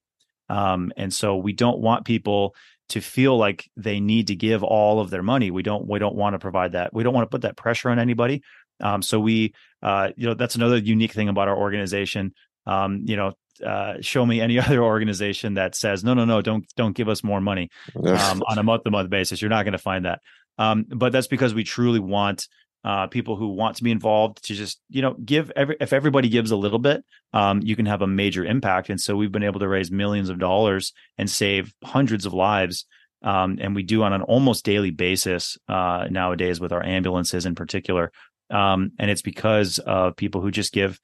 [0.50, 2.54] Um, and so we don't want people
[2.90, 5.50] to feel like they need to give all of their money.
[5.50, 7.88] We don't we don't want to provide that we don't want to put that pressure
[7.88, 8.42] on anybody.
[8.80, 12.34] Um, so we uh, you know that's another unique thing about our organization.
[12.66, 13.32] Um, you know
[13.64, 17.22] uh, show me any other organization that says no no no don't don't give us
[17.22, 19.40] more money um, on a month to month basis.
[19.40, 20.20] You're not going to find that.
[20.58, 22.46] Um, but that's because we truly want
[22.84, 26.28] uh, people who want to be involved to just you know give every if everybody
[26.28, 28.90] gives a little bit um, you can have a major impact.
[28.90, 32.86] And so we've been able to raise millions of dollars and save hundreds of lives
[33.24, 37.54] um, and we do on an almost daily basis uh, nowadays with our ambulances in
[37.54, 38.12] particular.
[38.50, 41.00] Um, and it's because of people who just give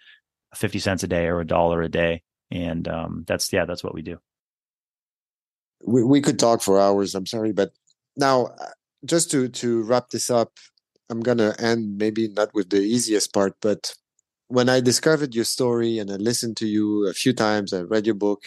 [0.54, 3.94] 50 cents a day or a dollar a day and um, that's yeah that's what
[3.94, 4.18] we do
[5.86, 7.72] we, we could talk for hours i'm sorry but
[8.16, 8.66] now uh,
[9.04, 10.52] just to to wrap this up
[11.10, 13.94] I'm gonna end maybe not with the easiest part, but
[14.48, 18.06] when I discovered your story and I listened to you a few times, I read
[18.06, 18.42] your book.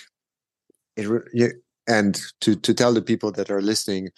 [0.95, 1.53] It
[1.87, 4.09] and to to tell the people that are listening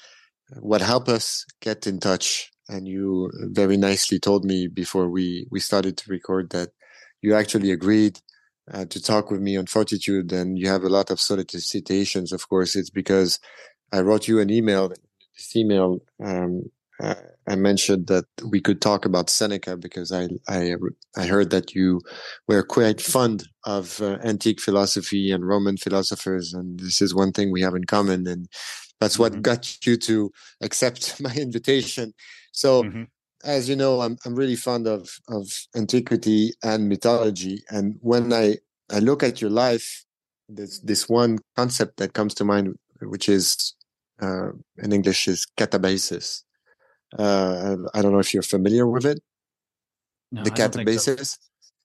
[0.61, 2.51] what helped us get in touch.
[2.69, 6.69] And you very nicely told me before we we started to record that
[7.21, 8.19] you actually agreed
[8.73, 12.31] uh, to talk with me on fortitude, and you have a lot of solicitations.
[12.31, 13.39] Of course, it's because
[13.91, 14.89] I wrote you an email.
[14.89, 16.63] This email um,
[17.01, 17.15] uh,
[17.47, 20.75] I mentioned that we could talk about Seneca because I I,
[21.17, 22.01] I heard that you
[22.47, 27.51] were quite fond of uh, antique philosophy and Roman philosophers, and this is one thing
[27.51, 28.47] we have in common, and
[28.99, 29.41] that's what mm-hmm.
[29.41, 32.13] got you to accept my invitation.
[32.51, 32.83] So.
[32.83, 33.03] Mm-hmm.
[33.45, 38.57] As you know, I'm I'm really fond of of antiquity and mythology, and when I
[38.91, 40.03] I look at your life,
[40.49, 43.75] there's this one concept that comes to mind, which is
[44.21, 46.41] uh, in English is catabasis,
[47.17, 49.21] uh, I don't know if you're familiar with it.
[50.31, 51.37] No, the catabasis.
[51.37, 51.37] So.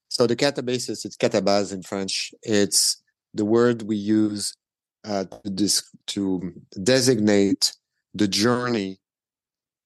[0.09, 0.27] so.
[0.27, 2.33] the catabasis, it's catabase in French.
[2.43, 3.03] It's
[3.35, 4.55] the word we use
[5.05, 6.53] uh, to, dis- to
[6.83, 7.77] designate
[8.15, 8.99] the journey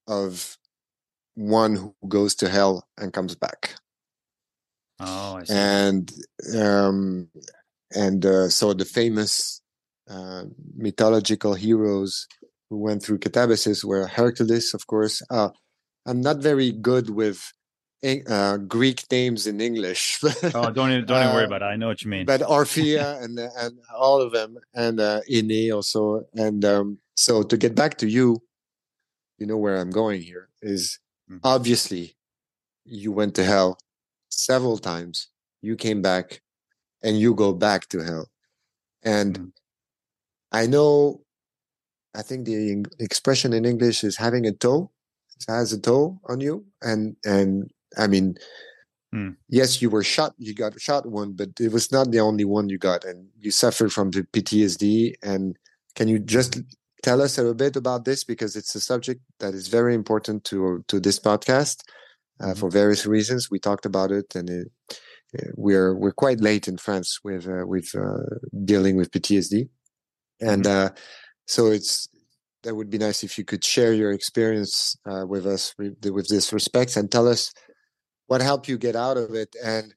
[0.07, 0.57] of
[1.35, 3.75] one who goes to hell and comes back.
[4.99, 5.53] Oh, I see.
[5.53, 6.13] And
[6.57, 7.29] um,
[7.93, 9.61] and uh, so the famous
[10.09, 10.43] uh,
[10.75, 12.27] mythological heroes
[12.69, 15.21] who went through catabasis were Hercules, of course.
[15.29, 15.49] Uh,
[16.05, 17.51] I'm not very good with
[18.29, 20.19] uh, Greek names in English.
[20.23, 21.65] oh, don't don't even worry uh, about it.
[21.65, 22.25] I know what you mean.
[22.25, 26.25] But Orphea and and all of them, and uh, Ine also.
[26.33, 28.41] And um, so to get back to you,
[29.37, 30.99] you know where I'm going here is
[31.29, 31.37] mm-hmm.
[31.43, 32.15] obviously
[32.85, 33.77] you went to hell
[34.29, 35.27] several times.
[35.61, 36.41] You came back,
[37.01, 38.29] and you go back to hell.
[39.03, 39.47] And mm-hmm.
[40.51, 41.25] I know
[42.15, 44.91] I think the expression in English is having a toe.
[45.37, 48.37] It has a toe on you, and and I mean,
[49.11, 49.31] hmm.
[49.49, 50.33] yes, you were shot.
[50.37, 53.51] You got shot one, but it was not the only one you got, and you
[53.51, 55.15] suffered from the PTSD.
[55.21, 55.57] And
[55.95, 56.61] can you just
[57.05, 60.43] tell us a little bit about this because it's a subject that is very important
[60.43, 61.77] to to this podcast
[62.39, 62.59] uh, mm-hmm.
[62.59, 63.51] for various reasons.
[63.51, 64.67] We talked about it, and it,
[65.55, 68.25] we're we're quite late in France with uh, with uh,
[68.71, 69.69] dealing with PTSD,
[70.41, 70.65] and.
[70.65, 70.87] Mm-hmm.
[70.87, 70.99] Uh,
[71.47, 72.09] so it's
[72.63, 76.27] that would be nice if you could share your experience uh, with us with, with
[76.27, 77.53] this respect and tell us
[78.25, 79.93] what helped you get out of it and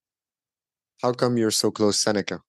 [1.02, 2.40] how come you're so close Seneca.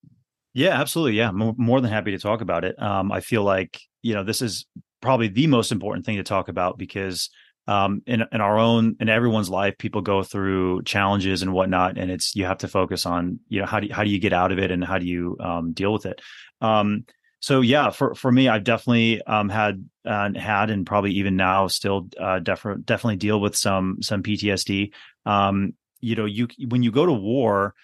[0.54, 1.18] Yeah, absolutely.
[1.18, 2.76] Yeah, more than happy to talk about it.
[2.82, 4.66] Um, I feel like you know this is
[5.02, 7.30] probably the most important thing to talk about because
[7.68, 12.10] um, in in our own in everyone's life, people go through challenges and whatnot, and
[12.10, 14.34] it's you have to focus on you know how do you, how do you get
[14.34, 16.20] out of it and how do you um, deal with it.
[16.62, 17.06] Um,
[17.42, 21.68] so yeah, for for me, I've definitely um, had uh, had and probably even now
[21.68, 24.92] still uh, def- definitely deal with some some PTSD.
[25.28, 27.76] Um, you know, you when you go to war,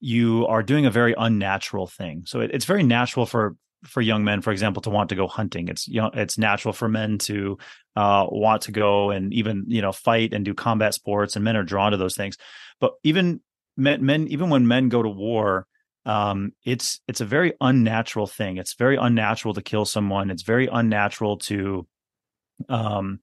[0.00, 2.22] you are doing a very unnatural thing.
[2.24, 5.26] So it, it's very natural for for young men, for example, to want to go
[5.26, 5.68] hunting.
[5.68, 7.58] It's you know, it's natural for men to
[7.96, 11.56] uh, want to go and even you know fight and do combat sports, and men
[11.56, 12.36] are drawn to those things.
[12.80, 13.40] But even
[13.76, 15.66] men, men even when men go to war
[16.08, 18.56] um, it's it's a very unnatural thing.
[18.56, 20.30] It's very unnatural to kill someone.
[20.30, 21.86] It's very unnatural to
[22.70, 23.20] um,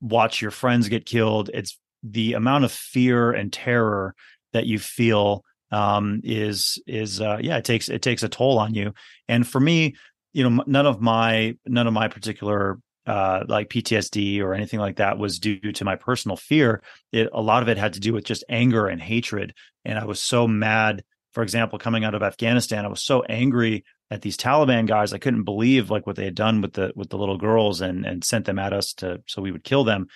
[0.00, 1.50] watch your friends get killed.
[1.52, 4.14] It's the amount of fear and terror
[4.52, 8.74] that you feel um, is is uh, yeah, it takes it takes a toll on
[8.74, 8.94] you.
[9.28, 9.94] And for me,
[10.32, 14.96] you know, none of my none of my particular uh, like PTSD or anything like
[14.96, 16.82] that was due to my personal fear.
[17.12, 20.04] It a lot of it had to do with just anger and hatred, and I
[20.04, 21.02] was so mad
[21.32, 25.12] for example, coming out of Afghanistan, I was so angry at these Taliban guys.
[25.12, 28.04] I couldn't believe like what they had done with the with the little girls and
[28.04, 30.08] and sent them at us to so we would kill them.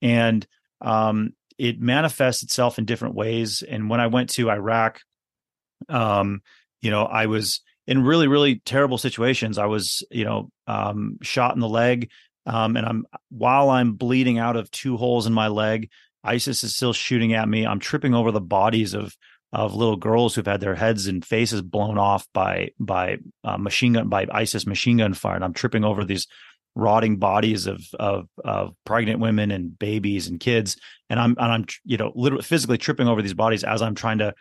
[0.00, 0.46] And
[0.80, 3.62] um, it manifests itself in different ways.
[3.62, 5.02] And when I went to Iraq,
[5.90, 6.40] um,
[6.80, 9.58] you know, I was in really really terrible situations.
[9.58, 12.10] I was you know um, shot in the leg,
[12.46, 15.90] um, and I'm while I'm bleeding out of two holes in my leg.
[16.24, 17.66] ISIS is still shooting at me.
[17.66, 19.14] I'm tripping over the bodies of
[19.52, 23.92] of little girls who've had their heads and faces blown off by by uh, machine
[23.92, 25.34] gun by ISIS machine gun fire.
[25.34, 26.26] And I'm tripping over these
[26.74, 30.76] rotting bodies of of of pregnant women and babies and kids.
[31.08, 34.18] And i'm and i'm you know literally physically tripping over these bodies as i'm trying
[34.18, 34.34] to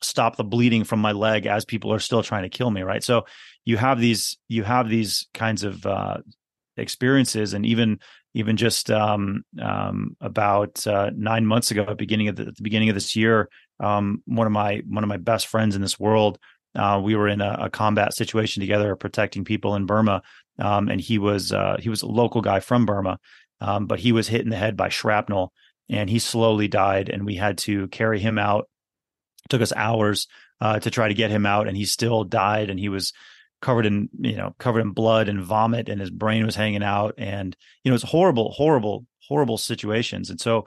[0.00, 3.02] stop the bleeding from my leg as people are still trying to kill me right?
[3.02, 3.26] So
[3.64, 6.18] you have these you have these kinds of uh
[6.76, 7.54] experiences.
[7.54, 8.00] And even
[8.34, 12.88] even just um, um, about uh, nine months ago, at beginning of the, the beginning
[12.88, 13.48] of this year,
[13.80, 16.38] um, one of my one of my best friends in this world,
[16.74, 20.22] uh, we were in a, a, combat situation together, protecting people in Burma,
[20.58, 23.18] um, and he was uh, he was a local guy from Burma,
[23.60, 25.52] um, but he was hit in the head by shrapnel,
[25.88, 28.68] and he slowly died, and we had to carry him out.
[29.44, 30.26] It took us hours
[30.60, 33.12] uh, to try to get him out, and he still died, and he was
[33.62, 37.14] covered in you know covered in blood and vomit and his brain was hanging out
[37.16, 40.28] and you know it's horrible horrible horrible situations.
[40.28, 40.66] And so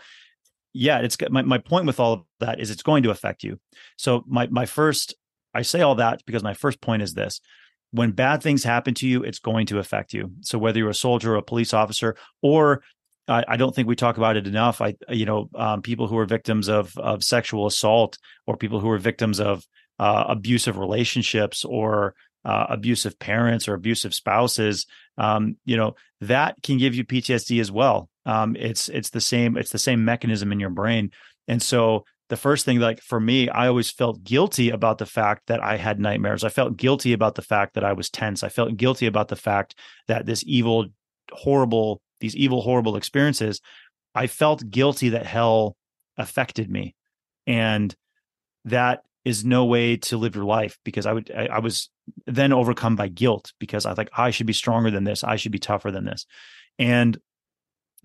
[0.74, 3.60] yeah it's my, my point with all of that is it's going to affect you.
[3.98, 5.14] So my my first
[5.54, 7.42] i say all that because my first point is this
[7.96, 10.94] when bad things happen to you it's going to affect you so whether you're a
[10.94, 12.82] soldier or a police officer or
[13.28, 14.82] I, I don't think we talk about it enough.
[14.82, 18.90] I, you know, um, people who are victims of of sexual assault, or people who
[18.90, 19.66] are victims of
[20.00, 24.86] uh, abusive relationships, or uh, abusive parents or abusive spouses,
[25.18, 28.10] um, you know that can give you PTSD as well.
[28.26, 31.12] Um, it's it's the same it's the same mechanism in your brain,
[31.48, 35.44] and so the first thing like for me i always felt guilty about the fact
[35.48, 36.44] that i had nightmares.
[36.44, 38.44] I felt guilty about the fact that i was tense.
[38.44, 39.76] I felt guilty about the fact
[40.08, 40.88] that this evil
[41.32, 43.62] horrible these evil horrible experiences
[44.14, 45.76] i felt guilty that hell
[46.18, 46.96] affected me.
[47.48, 47.96] And
[48.66, 51.90] that is no way to live your life because I would I, I, was
[52.28, 55.24] then overcome by guilt because I like I should be stronger than this.
[55.24, 56.26] I should be tougher than this.
[56.78, 57.18] And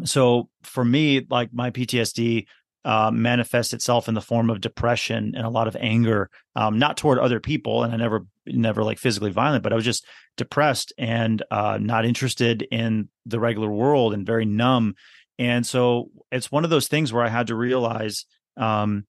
[0.05, 2.47] so for me like my PTSD
[2.85, 6.97] uh, manifests itself in the form of depression and a lot of anger um, not
[6.97, 10.93] toward other people and I never never like physically violent but I was just depressed
[10.97, 14.95] and uh, not interested in the regular world and very numb.
[15.39, 18.25] And so it's one of those things where I had to realize
[18.57, 19.05] um,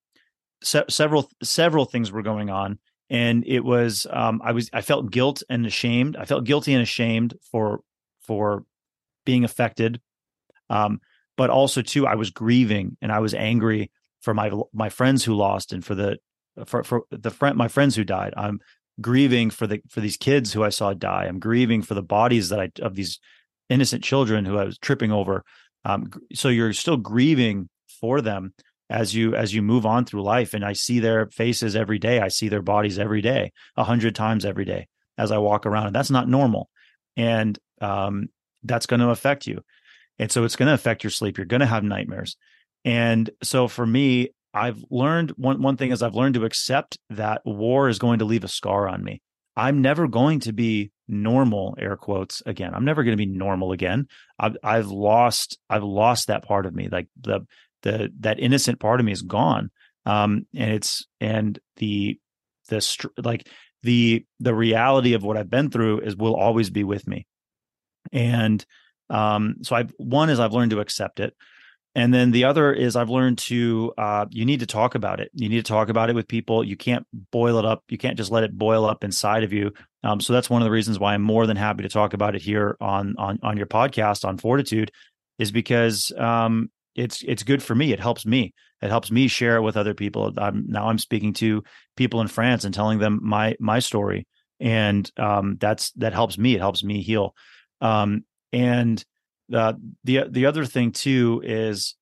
[0.62, 2.80] se- several several things were going on
[3.10, 6.16] and it was um, i was i felt guilt and ashamed.
[6.16, 7.82] I felt guilty and ashamed for
[8.22, 8.66] for
[9.26, 10.02] being affected.
[10.70, 11.02] Um,
[11.38, 13.92] but also too i was grieving and i was angry
[14.22, 16.18] for my my friends who lost and for the
[16.66, 18.34] for for the friend my friends who died.
[18.38, 18.60] I'm
[19.00, 21.26] grieving for the for these kids who i saw die.
[21.26, 23.20] I'm grieving for the bodies that i of these
[23.70, 25.44] innocent children who i was tripping over.
[25.84, 28.54] Um, so you're still grieving for them
[28.90, 30.54] as you as you move on through life.
[30.54, 32.20] And i see their faces every day.
[32.20, 34.88] I see their bodies every day a hundred times every day
[35.18, 35.88] as i walk around.
[35.88, 36.70] And that's not normal.
[37.18, 38.30] And um,
[38.64, 39.64] that's going to affect you
[40.20, 41.38] and so it's going to affect your sleep.
[41.38, 42.36] You're going to have nightmares.
[42.86, 47.42] And so for me i've learned one one thing is i've learned to accept that
[47.46, 49.22] war is going to leave a scar on me.
[49.56, 52.74] I'm never going to be normal air quotes again.
[52.74, 54.08] I'm never going to be normal again.
[54.40, 56.90] I've i've lost i've lost that part of me.
[56.90, 57.42] Like the
[57.84, 59.72] the that innocent part of me is gone.
[60.06, 62.20] Um and it's and the
[62.70, 63.48] the like
[63.84, 67.28] the the reality of what i've been through is will always be with me.
[68.12, 68.66] And
[69.12, 71.36] um so i one is i've learned to accept it
[71.94, 75.30] and then the other is i've learned to uh you need to talk about it
[75.34, 78.18] you need to talk about it with people you can't boil it up you can't
[78.18, 79.72] just let it boil up inside of you
[80.04, 82.36] um so that's one of the reasons why i'm more than happy to talk about
[82.36, 84.92] it here on on on your podcast on fortitude
[85.38, 87.94] is because um it's it's good for me.
[87.94, 88.54] It helps me.
[88.82, 90.32] It helps me share it with other people.
[90.38, 91.64] I'm now I'm speaking to
[91.96, 94.28] people in France and telling them my my story,
[94.60, 96.56] and um, that's that helps me.
[96.56, 97.34] It helps me heal.
[97.80, 99.04] Um, and
[99.54, 99.74] uh,
[100.04, 101.96] the the other thing too is,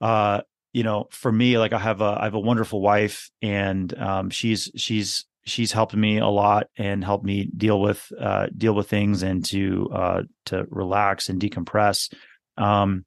[0.00, 0.42] uh,
[0.72, 4.30] you know, for me, like I have a I have a wonderful wife, and um,
[4.30, 8.88] she's she's she's helped me a lot and helped me deal with uh, deal with
[8.88, 12.12] things and to uh, to relax and decompress.
[12.56, 13.04] Um,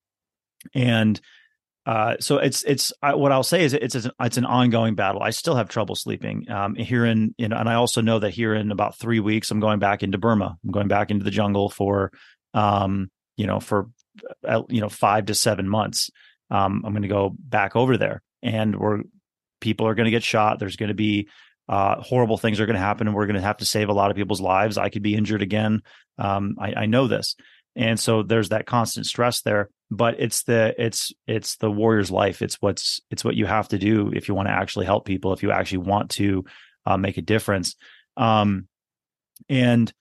[0.74, 1.20] and
[1.86, 4.96] uh, so it's it's I, what I'll say is it's it's an, it's an ongoing
[4.96, 5.22] battle.
[5.22, 8.32] I still have trouble sleeping um, here in you know, and I also know that
[8.32, 10.58] here in about three weeks I'm going back into Burma.
[10.64, 12.12] I'm going back into the jungle for
[12.54, 13.90] um, you know for
[14.48, 16.10] uh, you know five to seven months.
[16.52, 19.02] Um, I'm going to go back over there, and we're
[19.62, 20.60] people are going to get shot.
[20.60, 21.28] There's going to be
[21.68, 23.94] uh, horrible things are going to happen, and we're going to have to save a
[23.94, 24.78] lot of people's lives.
[24.78, 25.82] I could be injured again.
[26.18, 27.36] Um, I, I know this,
[27.76, 32.42] and so there's that constant stress there but it's the it's it's the warrior's life
[32.42, 35.34] it's what's it's what you have to do if you want to actually help people
[35.34, 36.46] if you actually want to
[36.86, 37.76] uh, make a difference
[38.18, 38.68] um
[39.48, 39.92] and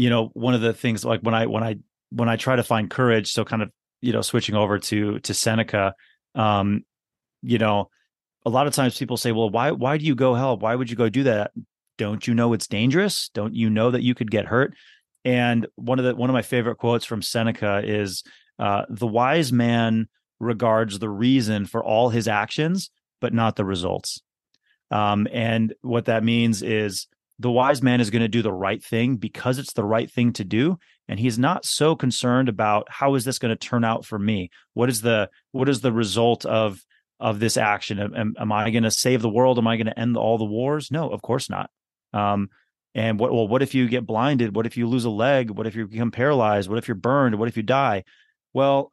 [0.00, 1.76] you know one of the things like when i when i
[2.10, 3.70] when i try to find courage so kind of
[4.00, 5.94] you know switching over to to seneca
[6.34, 6.82] um
[7.42, 7.88] you know
[8.46, 10.62] a lot of times people say well why why do you go help?
[10.62, 11.52] Why would you go do that?
[11.98, 13.30] Don't you know it's dangerous?
[13.34, 14.74] Don't you know that you could get hurt?
[15.24, 18.22] And one of the one of my favorite quotes from Seneca is
[18.58, 20.08] uh, the wise man
[20.38, 22.90] regards the reason for all his actions,
[23.20, 24.22] but not the results.
[24.90, 27.06] Um, and what that means is
[27.40, 30.32] the wise man is going to do the right thing because it's the right thing
[30.34, 34.04] to do and he's not so concerned about how is this going to turn out
[34.04, 34.50] for me?
[34.74, 36.80] What is the what is the result of
[37.18, 37.98] of this action?
[37.98, 39.58] Am, am i going to save the world?
[39.58, 40.90] Am i going to end all the wars?
[40.90, 41.70] No of course not.
[42.12, 42.50] Um,
[42.94, 44.54] and what well what if you get blinded?
[44.54, 45.50] What if you lose a leg?
[45.50, 46.68] What if you become paralyzed?
[46.68, 47.36] What if you're burned?
[47.36, 48.04] What if you die?
[48.52, 48.92] Well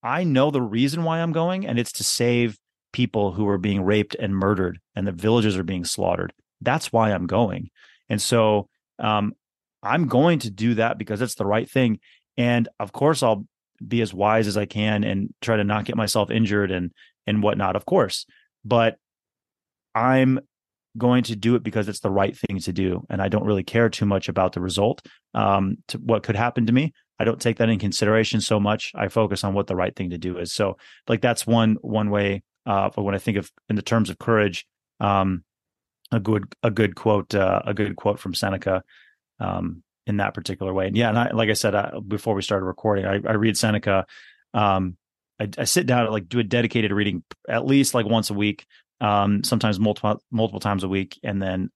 [0.00, 2.56] i know the reason why i'm going and it's to save
[2.92, 6.32] people who are being raped and murdered and the villages are being slaughtered.
[6.60, 7.70] That's why I'm going.
[8.08, 8.68] And so
[8.98, 9.34] um,
[9.82, 12.00] I'm going to do that because it's the right thing.
[12.36, 13.46] And of course, I'll
[13.86, 16.92] be as wise as I can and try to not get myself injured and
[17.26, 17.76] and whatnot.
[17.76, 18.26] Of course,
[18.64, 18.96] but
[19.94, 20.40] I'm
[20.96, 23.62] going to do it because it's the right thing to do, and I don't really
[23.62, 25.06] care too much about the result.
[25.34, 28.92] Um, to what could happen to me, I don't take that in consideration so much.
[28.94, 30.52] I focus on what the right thing to do is.
[30.52, 30.76] So,
[31.06, 32.42] like that's one one way.
[32.66, 34.66] Uh, when I think of in the terms of courage,
[35.00, 35.42] um,
[36.10, 38.82] a good a good quote uh, a good quote from Seneca
[39.40, 40.86] um, in that particular way.
[40.86, 43.56] And yeah, and I, like I said uh, before we started recording, I, I read
[43.56, 44.06] Seneca.
[44.54, 44.96] Um,
[45.38, 48.34] I, I, sit down and like do a dedicated reading at least like once a
[48.34, 48.66] week,
[49.00, 51.70] um, sometimes multiple multiple times a week, and then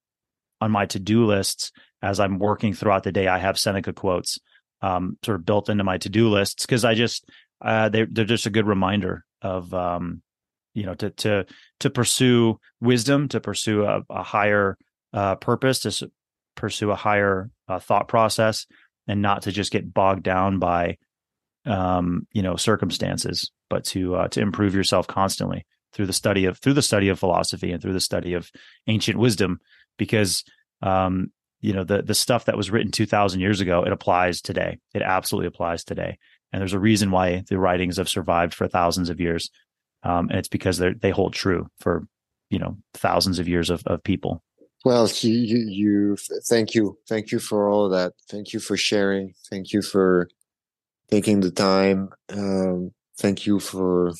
[0.60, 4.38] on my to do lists as I'm working throughout the day, I have Seneca quotes
[4.80, 7.28] um, sort of built into my to do lists because I just
[7.60, 10.22] uh, they they're just a good reminder of um,
[10.74, 11.46] you know to to
[11.80, 14.76] to pursue wisdom to pursue a, a higher
[15.12, 16.10] uh, purpose to
[16.54, 18.66] pursue a higher uh, thought process
[19.06, 20.96] and not to just get bogged down by
[21.66, 26.58] um, you know circumstances but to uh, to improve yourself constantly through the study of
[26.58, 28.50] through the study of philosophy and through the study of
[28.86, 29.60] ancient wisdom
[29.98, 30.44] because
[30.82, 31.30] um,
[31.60, 34.78] you know the the stuff that was written 2000 years ago it applies today.
[34.94, 36.18] It absolutely applies today.
[36.52, 39.50] And there's a reason why the writings have survived for thousands of years
[40.02, 42.06] um, and it's because they they hold true for
[42.50, 44.42] you know thousands of years of, of people.
[44.84, 46.16] Well, you, you, you,
[46.48, 48.14] thank you, thank you for all of that.
[48.28, 49.32] Thank you for sharing.
[49.48, 50.28] Thank you for
[51.08, 52.10] taking the time.
[52.30, 54.12] Um, thank you for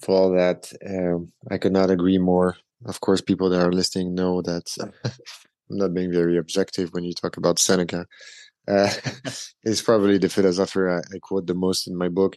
[0.00, 0.72] for all that.
[0.86, 2.56] Um, I could not agree more.
[2.86, 4.66] Of course, people that are listening know that
[5.70, 8.06] I'm not being very objective when you talk about Seneca.
[8.66, 8.90] Uh,
[9.64, 12.36] it's probably the philosopher I, I, quote the most in my book.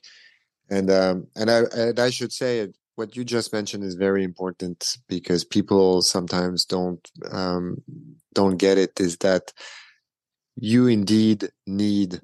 [0.70, 4.98] And um, and I and I should say what you just mentioned is very important
[5.08, 7.78] because people sometimes don't um,
[8.34, 9.00] don't get it.
[9.00, 9.52] Is that
[10.56, 12.22] you indeed need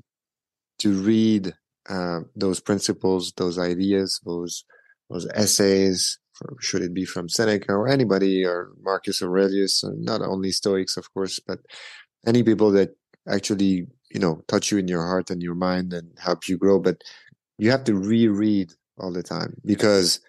[0.80, 1.54] to read
[1.90, 4.64] uh, those principles, those ideas, those
[5.10, 6.20] those essays.
[6.62, 9.84] should it be from Seneca or anybody or Marcus Aurelius?
[9.84, 11.60] or not only Stoics, of course, but
[12.26, 12.92] any people that
[13.28, 16.80] actually you know touch you in your heart and your mind and help you grow.
[16.80, 17.02] But
[17.60, 20.22] you have to reread all the time because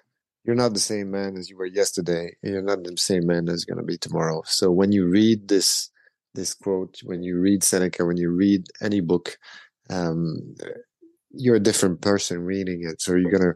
[0.44, 3.48] you're not the same man as you were yesterday and you're not the same man
[3.48, 4.42] as going to be tomorrow.
[4.46, 5.90] So when you read this
[6.34, 9.38] this quote when you read seneca when you read any book
[9.90, 10.54] um,
[11.32, 13.02] you're a different person reading it.
[13.02, 13.54] So you're gonna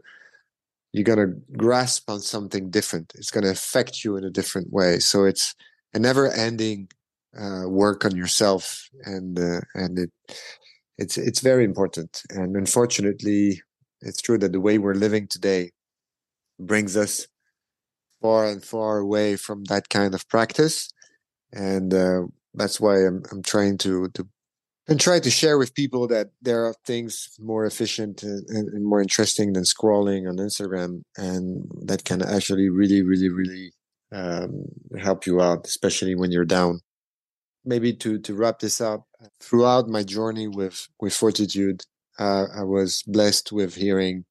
[0.93, 3.13] you're gonna grasp on something different.
[3.15, 4.99] It's gonna affect you in a different way.
[4.99, 5.55] So it's
[5.93, 6.89] a never ending
[7.37, 10.11] uh, work on yourself and uh, and it
[10.97, 12.21] it's it's very important.
[12.29, 13.61] And unfortunately,
[14.01, 15.71] it's true that the way we're living today
[16.59, 17.27] brings us
[18.21, 20.91] far and far away from that kind of practice,
[21.51, 22.21] and uh,
[22.53, 24.27] that's why I'm I'm trying to to
[24.87, 29.01] and try to share with people that there are things more efficient and, and, more
[29.01, 33.71] interesting than scrolling on Instagram, and that can actually really, really, really
[34.11, 34.65] um,
[34.99, 36.81] help you out, especially when you're down.
[37.65, 39.07] Maybe to to wrap this up,
[39.41, 41.83] throughout my journey with with Fortitude,
[42.19, 44.25] uh, I was blessed with hearing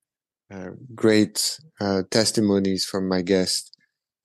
[0.52, 3.70] uh, great uh, testimonies from my guests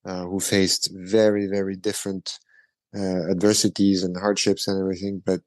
[0.06, 2.38] uh, who faced very very different
[2.96, 5.22] uh, adversities and hardships and everything.
[5.26, 5.42] But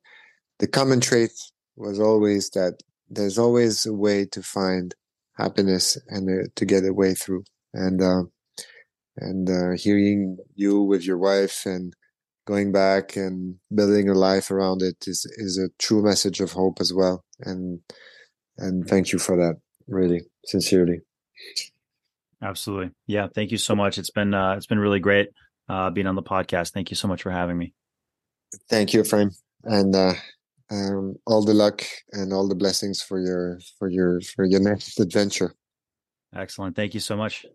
[0.58, 1.32] the common trait
[1.76, 4.94] was always that there's always a way to find
[5.36, 7.44] happiness and uh, to get a way through.
[7.74, 8.02] And
[9.18, 11.94] and hearing you with your wife and
[12.44, 16.78] going back and building a life around it is is a true message of hope
[16.80, 17.24] as well.
[17.40, 17.80] And
[18.58, 19.56] and thank you for that
[19.88, 21.00] really sincerely.
[22.42, 22.90] Absolutely.
[23.06, 23.98] Yeah thank you so much.
[23.98, 25.28] It's been uh, it's been really great
[25.68, 26.72] uh, being on the podcast.
[26.72, 27.72] Thank you so much for having me.
[28.68, 29.30] Thank you Ephraim
[29.64, 30.14] and uh,
[30.70, 31.82] um, all the luck
[32.12, 35.54] and all the blessings for your for your for your next adventure.
[36.34, 36.76] Excellent.
[36.76, 37.46] Thank you so much